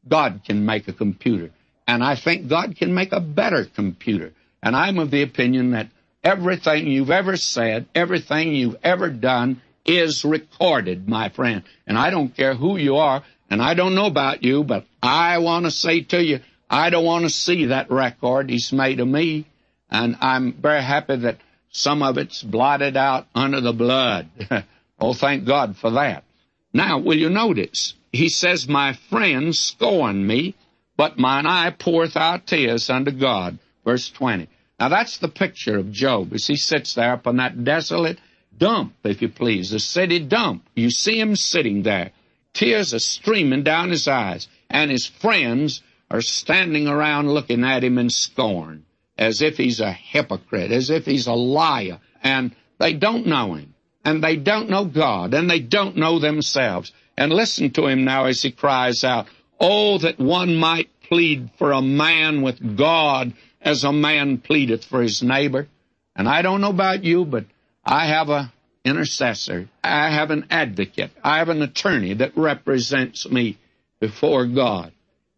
God 0.07 0.43
can 0.45 0.65
make 0.65 0.87
a 0.87 0.93
computer. 0.93 1.51
And 1.85 2.01
I 2.01 2.15
think 2.15 2.47
God 2.47 2.77
can 2.77 2.93
make 2.93 3.11
a 3.11 3.19
better 3.19 3.65
computer. 3.65 4.31
And 4.63 4.75
I'm 4.75 4.99
of 4.99 5.11
the 5.11 5.23
opinion 5.23 5.71
that 5.71 5.89
Everything 6.27 6.87
you've 6.87 7.09
ever 7.09 7.37
said, 7.37 7.85
everything 7.95 8.53
you've 8.53 8.75
ever 8.83 9.09
done 9.09 9.61
is 9.85 10.25
recorded, 10.25 11.07
my 11.07 11.29
friend. 11.29 11.63
And 11.87 11.97
I 11.97 12.09
don't 12.09 12.35
care 12.35 12.53
who 12.53 12.75
you 12.75 12.97
are, 12.97 13.23
and 13.49 13.61
I 13.61 13.75
don't 13.75 13.95
know 13.95 14.07
about 14.07 14.43
you, 14.43 14.65
but 14.65 14.85
I 15.01 15.37
want 15.37 15.63
to 15.63 15.71
say 15.71 16.01
to 16.01 16.21
you, 16.21 16.41
I 16.69 16.89
don't 16.89 17.05
want 17.05 17.23
to 17.23 17.29
see 17.29 17.67
that 17.67 17.89
record 17.89 18.49
he's 18.49 18.73
made 18.73 18.99
of 18.99 19.07
me. 19.07 19.45
And 19.89 20.17
I'm 20.19 20.51
very 20.51 20.81
happy 20.81 21.15
that 21.15 21.37
some 21.69 22.03
of 22.03 22.17
it's 22.17 22.43
blotted 22.43 22.97
out 22.97 23.27
under 23.33 23.61
the 23.61 23.71
blood. 23.71 24.27
oh, 24.99 25.13
thank 25.13 25.45
God 25.45 25.77
for 25.77 25.91
that. 25.91 26.25
Now, 26.73 26.99
will 26.99 27.17
you 27.17 27.29
notice? 27.29 27.93
He 28.11 28.27
says, 28.27 28.67
My 28.67 28.91
friends 29.09 29.59
scorn 29.59 30.27
me, 30.27 30.55
but 30.97 31.17
mine 31.17 31.45
eye 31.45 31.69
poureth 31.71 32.17
out 32.17 32.47
tears 32.47 32.89
unto 32.89 33.11
God. 33.11 33.59
Verse 33.85 34.09
20. 34.09 34.49
Now 34.79 34.89
that's 34.89 35.17
the 35.17 35.27
picture 35.27 35.77
of 35.77 35.91
Job 35.91 36.33
as 36.33 36.45
he 36.45 36.55
sits 36.55 36.93
there 36.93 37.13
up 37.13 37.27
on 37.27 37.37
that 37.37 37.63
desolate 37.63 38.19
dump, 38.57 38.93
if 39.03 39.21
you 39.21 39.29
please, 39.29 39.71
the 39.71 39.79
city 39.79 40.19
dump. 40.19 40.67
You 40.75 40.89
see 40.89 41.19
him 41.19 41.35
sitting 41.35 41.83
there. 41.83 42.11
Tears 42.53 42.93
are 42.93 42.99
streaming 42.99 43.63
down 43.63 43.89
his 43.89 44.07
eyes, 44.07 44.47
and 44.69 44.89
his 44.89 45.05
friends 45.05 45.81
are 46.09 46.21
standing 46.21 46.87
around 46.87 47.31
looking 47.31 47.63
at 47.63 47.83
him 47.83 47.97
in 47.97 48.09
scorn, 48.09 48.85
as 49.17 49.41
if 49.41 49.57
he's 49.57 49.79
a 49.79 49.91
hypocrite, 49.91 50.71
as 50.71 50.89
if 50.89 51.05
he's 51.05 51.27
a 51.27 51.33
liar, 51.33 51.99
and 52.23 52.55
they 52.79 52.93
don't 52.93 53.27
know 53.27 53.53
him, 53.53 53.73
and 54.03 54.23
they 54.23 54.35
don't 54.35 54.69
know 54.69 54.85
God, 54.85 55.33
and 55.33 55.49
they 55.49 55.59
don't 55.59 55.97
know 55.97 56.19
themselves. 56.19 56.91
And 57.17 57.33
listen 57.33 57.71
to 57.71 57.87
him 57.87 58.05
now 58.05 58.25
as 58.25 58.41
he 58.41 58.51
cries 58.51 59.03
out, 59.03 59.27
Oh, 59.59 59.97
that 59.99 60.19
one 60.19 60.55
might 60.55 60.89
plead 61.01 61.49
for 61.57 61.71
a 61.71 61.81
man 61.81 62.41
with 62.41 62.77
God 62.77 63.33
as 63.61 63.83
a 63.83 63.91
man 63.91 64.37
pleadeth 64.37 64.85
for 64.85 65.01
his 65.01 65.21
neighbor. 65.23 65.67
And 66.15 66.27
I 66.27 66.41
don't 66.41 66.61
know 66.61 66.69
about 66.69 67.03
you, 67.03 67.25
but 67.25 67.45
I 67.83 68.07
have 68.07 68.29
a 68.29 68.51
intercessor. 68.83 69.69
I 69.83 70.09
have 70.09 70.31
an 70.31 70.47
advocate. 70.49 71.11
I 71.23 71.39
have 71.39 71.49
an 71.49 71.61
attorney 71.61 72.15
that 72.15 72.37
represents 72.37 73.29
me 73.29 73.57
before 73.99 74.45
God. 74.45 74.91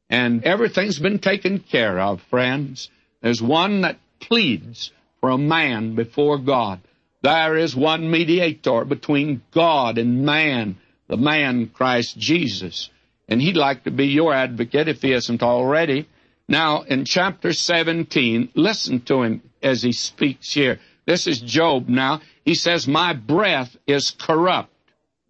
And 0.10 0.44
everything's 0.44 1.00
been 1.00 1.20
taken 1.20 1.60
care 1.60 2.00
of, 2.00 2.22
friends. 2.30 2.90
There's 3.22 3.42
one 3.42 3.82
that 3.82 3.98
pleads 4.20 4.92
for 5.20 5.30
a 5.30 5.38
man 5.38 5.96
before 5.96 6.38
God. 6.38 6.80
There 7.22 7.58
is 7.58 7.76
one 7.76 8.10
mediator 8.10 8.86
between 8.86 9.42
God 9.52 9.98
and 9.98 10.26
man, 10.26 10.78
the 11.08 11.18
man 11.18 11.68
Christ 11.68 12.18
Jesus. 12.18 12.90
And 13.28 13.42
he'd 13.42 13.58
like 13.58 13.84
to 13.84 13.92
be 13.92 14.08
your 14.08 14.34
advocate 14.34 14.88
if 14.88 15.02
he 15.02 15.12
isn't 15.12 15.44
already. 15.44 16.08
Now, 16.50 16.82
in 16.82 17.06
chapter 17.06 17.54
17, 17.54 18.50
listen 18.56 19.02
to 19.02 19.22
him 19.22 19.44
as 19.62 19.84
he 19.84 19.92
speaks 19.92 20.52
here. 20.52 20.80
This 21.06 21.28
is 21.28 21.40
Job 21.40 21.88
now. 21.88 22.22
He 22.44 22.56
says, 22.56 22.88
My 22.88 23.14
breath 23.14 23.78
is 23.86 24.10
corrupt. 24.10 24.74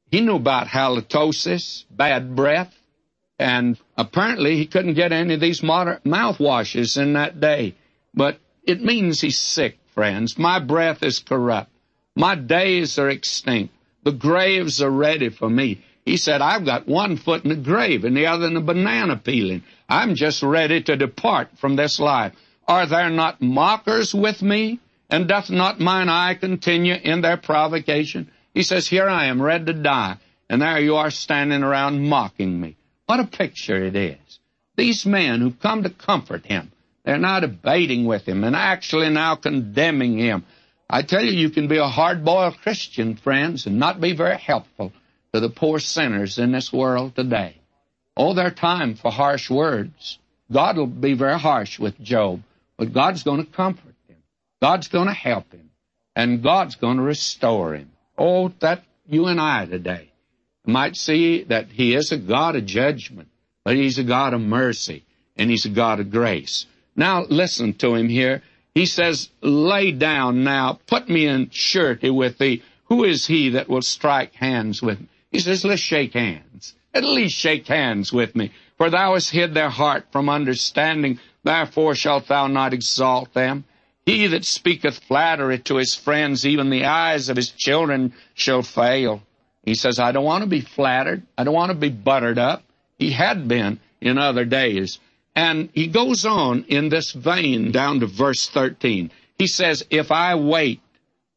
He 0.09 0.21
knew 0.21 0.37
about 0.37 0.67
halitosis, 0.67 1.83
bad 1.91 2.37
breath, 2.37 2.73
and 3.37 3.77
apparently 3.97 4.55
he 4.55 4.65
couldn't 4.65 4.93
get 4.93 5.11
any 5.11 5.33
of 5.33 5.41
these 5.41 5.61
modern 5.61 5.99
mouthwashes 6.05 6.97
in 6.97 7.13
that 7.13 7.41
day. 7.41 7.75
But 8.13 8.39
it 8.63 8.81
means 8.81 9.19
he's 9.19 9.37
sick, 9.37 9.77
friends. 9.93 10.37
My 10.39 10.59
breath 10.59 11.03
is 11.03 11.19
corrupt. 11.19 11.69
My 12.15 12.35
days 12.35 12.97
are 12.97 13.09
extinct. 13.09 13.73
The 14.03 14.13
graves 14.13 14.81
are 14.81 14.89
ready 14.89 15.27
for 15.27 15.49
me. 15.49 15.83
He 16.05 16.15
said, 16.15 16.41
I've 16.41 16.65
got 16.65 16.87
one 16.87 17.17
foot 17.17 17.43
in 17.43 17.49
the 17.49 17.55
grave 17.57 18.05
and 18.05 18.15
the 18.15 18.27
other 18.27 18.47
in 18.47 18.55
a 18.55 18.61
banana 18.61 19.17
peeling. 19.17 19.63
I'm 19.89 20.13
just 20.13 20.43
ready 20.43 20.83
to 20.83 20.95
depart 20.95 21.57
from 21.57 21.75
this 21.75 21.99
life. 21.99 22.33
Are 22.67 22.85
there 22.85 23.09
not 23.09 23.41
mockers 23.41 24.13
with 24.13 24.43
me? 24.43 24.79
And 25.09 25.27
doth 25.27 25.49
not 25.49 25.79
mine 25.79 26.07
eye 26.07 26.35
continue 26.35 26.93
in 26.93 27.21
their 27.21 27.37
provocation? 27.37 28.29
He 28.53 28.61
says, 28.61 28.87
Here 28.87 29.09
I 29.09 29.25
am, 29.25 29.41
ready 29.41 29.65
to 29.65 29.73
die, 29.73 30.17
and 30.47 30.61
there 30.61 30.79
you 30.79 30.97
are 30.97 31.09
standing 31.09 31.63
around 31.63 32.07
mocking 32.07 32.61
me. 32.61 32.75
What 33.07 33.19
a 33.19 33.25
picture 33.25 33.83
it 33.83 33.95
is. 33.95 34.39
These 34.77 35.07
men 35.07 35.41
who 35.41 35.51
come 35.51 35.81
to 35.81 35.89
comfort 35.89 36.45
him, 36.45 36.71
they're 37.03 37.17
now 37.17 37.39
debating 37.39 38.05
with 38.05 38.27
him 38.27 38.43
and 38.43 38.55
actually 38.55 39.09
now 39.09 39.33
condemning 39.35 40.19
him. 40.19 40.45
I 40.87 41.01
tell 41.01 41.23
you, 41.23 41.31
you 41.31 41.49
can 41.49 41.67
be 41.67 41.77
a 41.77 41.87
hard-boiled 41.87 42.59
Christian, 42.61 43.15
friends, 43.15 43.65
and 43.65 43.79
not 43.79 43.99
be 43.99 44.15
very 44.15 44.37
helpful 44.37 44.93
to 45.33 45.39
the 45.39 45.49
poor 45.49 45.79
sinners 45.79 46.37
in 46.37 46.51
this 46.51 46.71
world 46.71 47.15
today. 47.15 47.58
Oh, 48.19 48.33
their 48.33 48.51
time 48.51 48.95
for 48.95 49.11
harsh 49.11 49.49
words. 49.49 50.19
God 50.51 50.77
will 50.77 50.87
be 50.87 51.13
very 51.13 51.39
harsh 51.39 51.79
with 51.79 51.99
Job, 52.01 52.43
but 52.77 52.93
God's 52.93 53.23
going 53.23 53.45
to 53.45 53.51
comfort 53.51 53.95
him. 54.09 54.17
God's 54.61 54.89
going 54.89 55.07
to 55.07 55.13
help 55.13 55.51
him. 55.53 55.69
And 56.17 56.43
God's 56.43 56.75
going 56.75 56.97
to 56.97 57.03
restore 57.03 57.75
him. 57.75 57.91
Oh, 58.17 58.49
that 58.59 58.83
you 59.07 59.27
and 59.27 59.39
I 59.39 59.65
today 59.65 60.11
might 60.65 60.95
see 60.97 61.43
that 61.45 61.67
He 61.69 61.95
is 61.95 62.11
a 62.11 62.17
God 62.17 62.55
of 62.55 62.65
judgment, 62.65 63.29
but 63.63 63.75
He's 63.75 63.97
a 63.97 64.03
God 64.03 64.33
of 64.33 64.41
mercy, 64.41 65.05
and 65.37 65.49
He's 65.49 65.65
a 65.65 65.69
God 65.69 66.01
of 66.01 66.11
grace. 66.11 66.65
Now 66.95 67.23
listen 67.23 67.73
to 67.75 67.95
Him 67.95 68.09
here. 68.09 68.43
He 68.75 68.85
says, 68.85 69.29
lay 69.41 69.91
down 69.91 70.43
now, 70.43 70.79
put 70.87 71.09
me 71.09 71.25
in 71.25 71.49
surety 71.51 72.09
with 72.09 72.37
thee. 72.37 72.63
Who 72.85 73.03
is 73.03 73.25
he 73.25 73.49
that 73.51 73.69
will 73.69 73.81
strike 73.81 74.33
hands 74.33 74.81
with 74.81 74.99
me? 74.99 75.07
He 75.31 75.39
says, 75.39 75.63
let's 75.63 75.81
shake 75.81 76.13
hands. 76.13 76.75
At 76.93 77.03
least 77.03 77.37
shake 77.37 77.67
hands 77.67 78.11
with 78.11 78.35
me. 78.35 78.51
For 78.77 78.89
thou 78.89 79.13
hast 79.13 79.29
hid 79.29 79.53
their 79.53 79.69
heart 79.69 80.05
from 80.11 80.29
understanding, 80.29 81.19
therefore 81.43 81.95
shalt 81.95 82.27
thou 82.27 82.47
not 82.47 82.73
exalt 82.73 83.33
them. 83.33 83.65
He 84.05 84.25
that 84.27 84.45
speaketh 84.45 85.03
flattery 85.03 85.59
to 85.59 85.75
his 85.75 85.93
friends, 85.93 86.45
even 86.45 86.69
the 86.69 86.85
eyes 86.85 87.29
of 87.29 87.35
his 87.35 87.51
children 87.51 88.13
shall 88.33 88.63
fail. 88.63 89.21
He 89.63 89.75
says, 89.75 89.99
I 89.99 90.11
don't 90.11 90.23
want 90.23 90.43
to 90.43 90.49
be 90.49 90.61
flattered. 90.61 91.23
I 91.37 91.43
don't 91.43 91.53
want 91.53 91.71
to 91.71 91.77
be 91.77 91.89
buttered 91.89 92.39
up. 92.39 92.63
He 92.97 93.11
had 93.11 93.47
been 93.47 93.79
in 94.01 94.17
other 94.17 94.45
days. 94.45 94.99
And 95.35 95.69
he 95.73 95.87
goes 95.87 96.25
on 96.25 96.65
in 96.67 96.89
this 96.89 97.11
vein 97.11 97.71
down 97.71 97.99
to 97.99 98.07
verse 98.07 98.47
13. 98.47 99.11
He 99.37 99.47
says, 99.47 99.85
If 99.89 100.11
I 100.11 100.35
wait, 100.35 100.81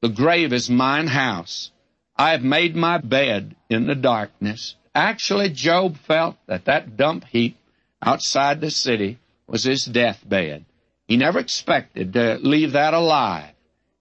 the 0.01 0.09
grave 0.09 0.53
is 0.53 0.71
mine 0.71 1.09
house. 1.09 1.71
I 2.17 2.33
have 2.33 2.43
made 2.43 2.77
my 2.77 2.99
bed 2.99 3.57
in 3.69 3.87
the 3.87 3.95
darkness. 3.95 4.77
Actually, 4.95 5.49
Job 5.51 5.97
felt 5.97 6.37
that 6.47 6.67
that 6.67 6.97
dump 6.97 7.25
heap 7.31 7.57
outside 8.03 8.61
the 8.61 8.71
city 8.71 9.19
was 9.47 9.65
his 9.65 9.85
deathbed. 9.85 10.65
He 11.07 11.17
never 11.17 11.39
expected 11.39 12.13
to 12.13 12.39
leave 12.41 12.73
that 12.73 12.95
alive. 12.95 13.53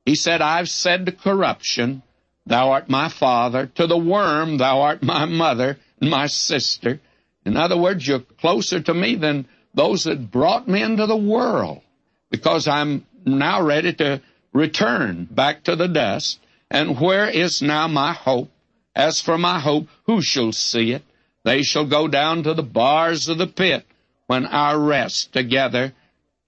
He 0.06 0.16
said, 0.16 0.42
I've 0.42 0.70
said 0.70 1.06
to 1.06 1.12
corruption, 1.12 2.04
Thou 2.46 2.72
art 2.72 2.90
my 2.90 3.08
father. 3.10 3.68
To 3.76 3.88
the 3.88 3.98
worm, 3.98 4.58
thou 4.58 4.82
art 4.82 5.04
my 5.04 5.26
mother 5.26 5.78
and 6.00 6.10
my 6.10 6.28
sister. 6.28 7.00
In 7.46 7.56
other 7.56 7.78
words, 7.78 8.08
you're 8.08 8.20
closer 8.20 8.82
to 8.82 8.94
me 8.94 9.16
than 9.16 9.48
those 9.74 10.04
that 10.04 10.32
brought 10.32 10.68
me 10.68 10.82
into 10.82 11.06
the 11.06 11.18
world 11.18 11.82
because 12.30 12.68
I'm 12.68 13.06
now 13.26 13.62
ready 13.62 13.94
to 13.94 14.22
return 14.54 15.28
back 15.30 15.64
to 15.64 15.76
the 15.76 15.88
dust. 15.88 16.40
And 16.72 17.00
where 17.00 17.30
is 17.30 17.62
now 17.62 17.88
my 17.88 18.14
hope? 18.14 18.50
As 18.96 19.20
for 19.20 19.38
my 19.38 19.60
hope, 19.60 19.88
who 20.06 20.22
shall 20.22 20.54
see 20.54 20.94
it? 20.94 21.04
They 21.44 21.64
shall 21.64 21.86
go 21.86 22.08
down 22.08 22.44
to 22.44 22.54
the 22.54 22.64
bars 22.64 23.28
of 23.28 23.38
the 23.38 23.48
pit 23.48 23.86
when 24.28 24.46
our 24.46 24.80
rest 24.80 25.34
together 25.34 25.94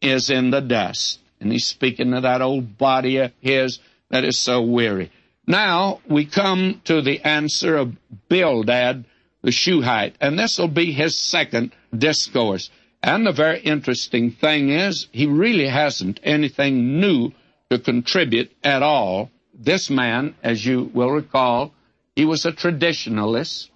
is 0.01 0.29
in 0.29 0.49
the 0.49 0.61
dust. 0.61 1.19
And 1.41 1.51
he's 1.51 1.65
speaking 1.65 2.13
of 2.13 2.23
that 2.23 2.41
old 2.41 2.77
body 2.77 3.17
of 3.17 3.33
his 3.41 3.79
that 4.09 4.23
is 4.23 4.37
so 4.37 4.61
weary. 4.61 5.11
Now 5.45 5.99
we 6.07 6.25
come 6.25 6.81
to 6.85 7.01
the 7.01 7.19
answer 7.21 7.75
of 7.75 7.97
Bildad 8.29 9.03
the 9.41 9.51
Shuhite, 9.51 10.15
and 10.21 10.39
this 10.39 10.57
will 10.57 10.69
be 10.69 10.93
his 10.93 11.17
second 11.17 11.75
discourse. 11.95 12.69
And 13.01 13.27
the 13.27 13.33
very 13.33 13.59
interesting 13.59 14.31
thing 14.31 14.69
is, 14.69 15.09
he 15.11 15.27
really 15.27 15.67
hasn't 15.67 16.21
anything 16.23 17.01
new 17.01 17.33
to 17.69 17.77
contribute 17.77 18.53
at 18.63 18.81
all. 18.81 19.29
This 19.53 19.89
man, 19.89 20.35
as 20.43 20.65
you 20.65 20.89
will 20.93 21.11
recall, 21.11 21.73
he 22.15 22.25
was 22.25 22.45
a 22.45 22.51
traditionalist, 22.51 23.69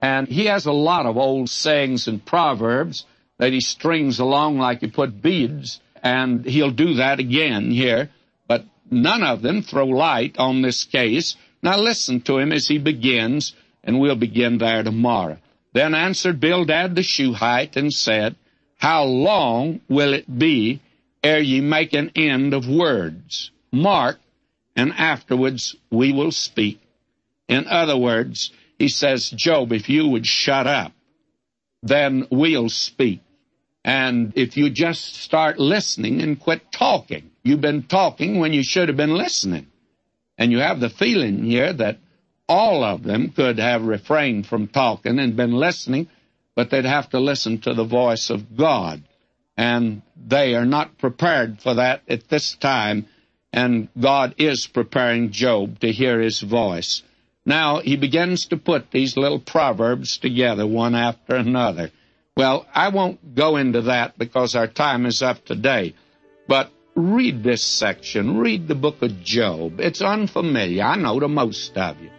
and 0.00 0.28
he 0.28 0.46
has 0.46 0.66
a 0.66 0.72
lot 0.72 1.06
of 1.06 1.16
old 1.16 1.48
sayings 1.48 2.08
and 2.08 2.24
proverbs 2.24 3.04
that 3.38 3.52
he 3.52 3.60
strings 3.60 4.18
along 4.18 4.58
like 4.58 4.80
he 4.80 4.86
put 4.86 5.22
beads, 5.22 5.80
and 6.02 6.44
he'll 6.44 6.70
do 6.70 6.94
that 6.94 7.18
again 7.18 7.70
here 7.70 8.10
but 8.46 8.64
none 8.90 9.22
of 9.22 9.42
them 9.42 9.62
throw 9.62 9.86
light 9.86 10.36
on 10.38 10.62
this 10.62 10.84
case. 10.84 11.36
Now 11.62 11.78
listen 11.78 12.20
to 12.22 12.38
him 12.38 12.52
as 12.52 12.68
he 12.68 12.78
begins, 12.78 13.54
and 13.82 13.98
we'll 13.98 14.16
begin 14.16 14.58
there 14.58 14.82
tomorrow. 14.82 15.38
Then 15.72 15.94
answered 15.94 16.40
Bildad 16.40 16.94
the 16.94 17.02
Shuhite 17.02 17.76
and 17.76 17.92
said, 17.92 18.36
How 18.76 19.04
long 19.04 19.80
will 19.88 20.12
it 20.12 20.38
be 20.38 20.80
ere 21.22 21.40
ye 21.40 21.60
make 21.60 21.94
an 21.94 22.12
end 22.14 22.54
of 22.54 22.68
words? 22.68 23.50
Mark, 23.72 24.20
and 24.76 24.92
afterwards 24.92 25.76
we 25.90 26.12
will 26.12 26.32
speak. 26.32 26.80
In 27.48 27.66
other 27.66 27.96
words, 27.96 28.52
he 28.78 28.88
says, 28.88 29.30
Job, 29.30 29.72
if 29.72 29.88
you 29.88 30.08
would 30.08 30.26
shut 30.26 30.66
up, 30.66 30.92
then 31.82 32.26
we'll 32.30 32.68
speak. 32.68 33.20
And 33.84 34.32
if 34.34 34.56
you 34.56 34.70
just 34.70 35.16
start 35.16 35.58
listening 35.58 36.22
and 36.22 36.40
quit 36.40 36.72
talking, 36.72 37.30
you've 37.42 37.60
been 37.60 37.82
talking 37.82 38.40
when 38.40 38.52
you 38.52 38.62
should 38.62 38.88
have 38.88 38.96
been 38.96 39.14
listening. 39.14 39.66
And 40.38 40.50
you 40.50 40.58
have 40.58 40.80
the 40.80 40.88
feeling 40.88 41.44
here 41.44 41.72
that 41.72 41.98
all 42.48 42.82
of 42.82 43.02
them 43.02 43.30
could 43.30 43.58
have 43.58 43.82
refrained 43.82 44.46
from 44.46 44.68
talking 44.68 45.18
and 45.18 45.36
been 45.36 45.52
listening, 45.52 46.08
but 46.54 46.70
they'd 46.70 46.84
have 46.84 47.10
to 47.10 47.20
listen 47.20 47.60
to 47.60 47.74
the 47.74 47.84
voice 47.84 48.30
of 48.30 48.56
God. 48.56 49.02
And 49.56 50.02
they 50.16 50.54
are 50.54 50.66
not 50.66 50.98
prepared 50.98 51.60
for 51.60 51.74
that 51.74 52.02
at 52.08 52.28
this 52.28 52.56
time, 52.56 53.06
and 53.54 53.88
God 53.98 54.34
is 54.38 54.66
preparing 54.66 55.30
Job 55.30 55.78
to 55.78 55.92
hear 55.92 56.20
his 56.20 56.40
voice. 56.40 57.04
Now 57.46 57.78
he 57.78 57.96
begins 57.96 58.46
to 58.46 58.56
put 58.56 58.90
these 58.90 59.16
little 59.16 59.38
proverbs 59.38 60.18
together 60.18 60.66
one 60.66 60.96
after 60.96 61.36
another. 61.36 61.92
Well, 62.36 62.66
I 62.74 62.88
won't 62.88 63.36
go 63.36 63.56
into 63.56 63.82
that 63.82 64.18
because 64.18 64.56
our 64.56 64.66
time 64.66 65.06
is 65.06 65.22
up 65.22 65.44
today. 65.44 65.94
But 66.48 66.72
read 66.96 67.44
this 67.44 67.62
section. 67.62 68.38
Read 68.38 68.66
the 68.66 68.74
book 68.74 69.00
of 69.02 69.22
Job. 69.22 69.78
It's 69.78 70.02
unfamiliar. 70.02 70.82
I 70.82 70.96
know 70.96 71.20
to 71.20 71.28
most 71.28 71.78
of 71.78 72.00
you. 72.00 72.10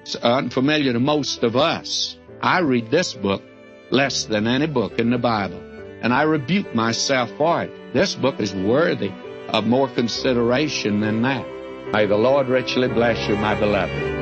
It's 0.00 0.16
unfamiliar 0.16 0.94
to 0.94 1.00
most 1.00 1.42
of 1.42 1.56
us. 1.56 2.16
I 2.40 2.60
read 2.60 2.90
this 2.90 3.12
book 3.12 3.42
less 3.90 4.24
than 4.24 4.46
any 4.46 4.66
book 4.66 4.98
in 4.98 5.10
the 5.10 5.18
Bible. 5.18 5.60
And 6.00 6.14
I 6.14 6.22
rebuke 6.22 6.74
myself 6.74 7.30
for 7.36 7.64
it. 7.64 7.92
This 7.92 8.14
book 8.14 8.40
is 8.40 8.54
worthy 8.54 9.12
of 9.52 9.66
more 9.66 9.88
consideration 9.88 11.00
than 11.00 11.22
that. 11.22 11.46
May 11.92 12.06
the 12.06 12.16
Lord 12.16 12.48
richly 12.48 12.88
bless 12.88 13.28
you, 13.28 13.36
my 13.36 13.58
beloved. 13.58 14.20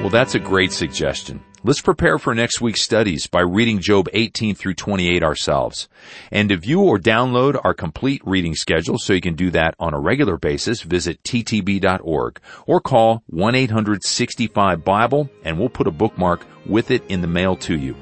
Well, 0.00 0.10
that's 0.10 0.36
a 0.36 0.38
great 0.38 0.72
suggestion. 0.72 1.42
Let's 1.66 1.80
prepare 1.80 2.16
for 2.20 2.32
next 2.32 2.60
week's 2.60 2.82
studies 2.82 3.26
by 3.26 3.40
reading 3.40 3.80
Job 3.80 4.08
18 4.12 4.54
through 4.54 4.74
28 4.74 5.24
ourselves. 5.24 5.88
And 6.30 6.50
to 6.50 6.56
view 6.56 6.80
or 6.80 6.96
download 6.96 7.60
our 7.64 7.74
complete 7.74 8.22
reading 8.24 8.54
schedule 8.54 8.98
so 8.98 9.12
you 9.12 9.20
can 9.20 9.34
do 9.34 9.50
that 9.50 9.74
on 9.80 9.92
a 9.92 9.98
regular 9.98 10.36
basis, 10.36 10.82
visit 10.82 11.20
ttb.org 11.24 12.40
or 12.68 12.80
call 12.80 13.24
1-865-BIBLE 13.32 15.28
and 15.42 15.58
we'll 15.58 15.68
put 15.68 15.88
a 15.88 15.90
bookmark 15.90 16.46
with 16.66 16.92
it 16.92 17.02
in 17.08 17.20
the 17.20 17.26
mail 17.26 17.56
to 17.56 17.76
you. 17.76 17.96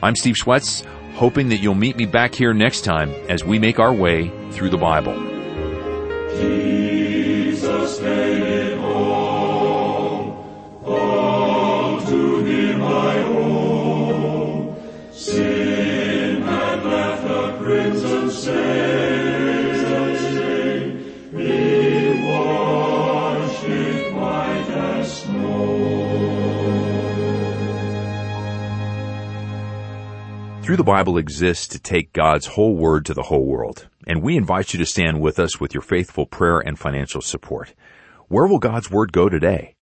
I'm 0.00 0.14
Steve 0.14 0.36
Schwetz, 0.36 0.84
hoping 1.14 1.48
that 1.48 1.56
you'll 1.56 1.74
meet 1.74 1.96
me 1.96 2.06
back 2.06 2.36
here 2.36 2.54
next 2.54 2.82
time 2.82 3.10
as 3.28 3.42
we 3.42 3.58
make 3.58 3.80
our 3.80 3.92
way 3.92 4.30
through 4.52 4.70
the 4.70 4.78
Bible. 4.78 5.16
Jesus 6.36 7.98
Through 30.68 30.76
the 30.76 30.84
Bible 30.84 31.16
exists 31.16 31.66
to 31.68 31.78
take 31.78 32.12
God's 32.12 32.44
whole 32.44 32.76
word 32.76 33.06
to 33.06 33.14
the 33.14 33.22
whole 33.22 33.46
world, 33.46 33.88
and 34.06 34.22
we 34.22 34.36
invite 34.36 34.74
you 34.74 34.78
to 34.80 34.84
stand 34.84 35.18
with 35.18 35.38
us 35.38 35.58
with 35.58 35.72
your 35.72 35.80
faithful 35.80 36.26
prayer 36.26 36.58
and 36.58 36.78
financial 36.78 37.22
support. 37.22 37.72
Where 38.26 38.46
will 38.46 38.58
God's 38.58 38.90
word 38.90 39.10
go 39.10 39.30
today? 39.30 39.77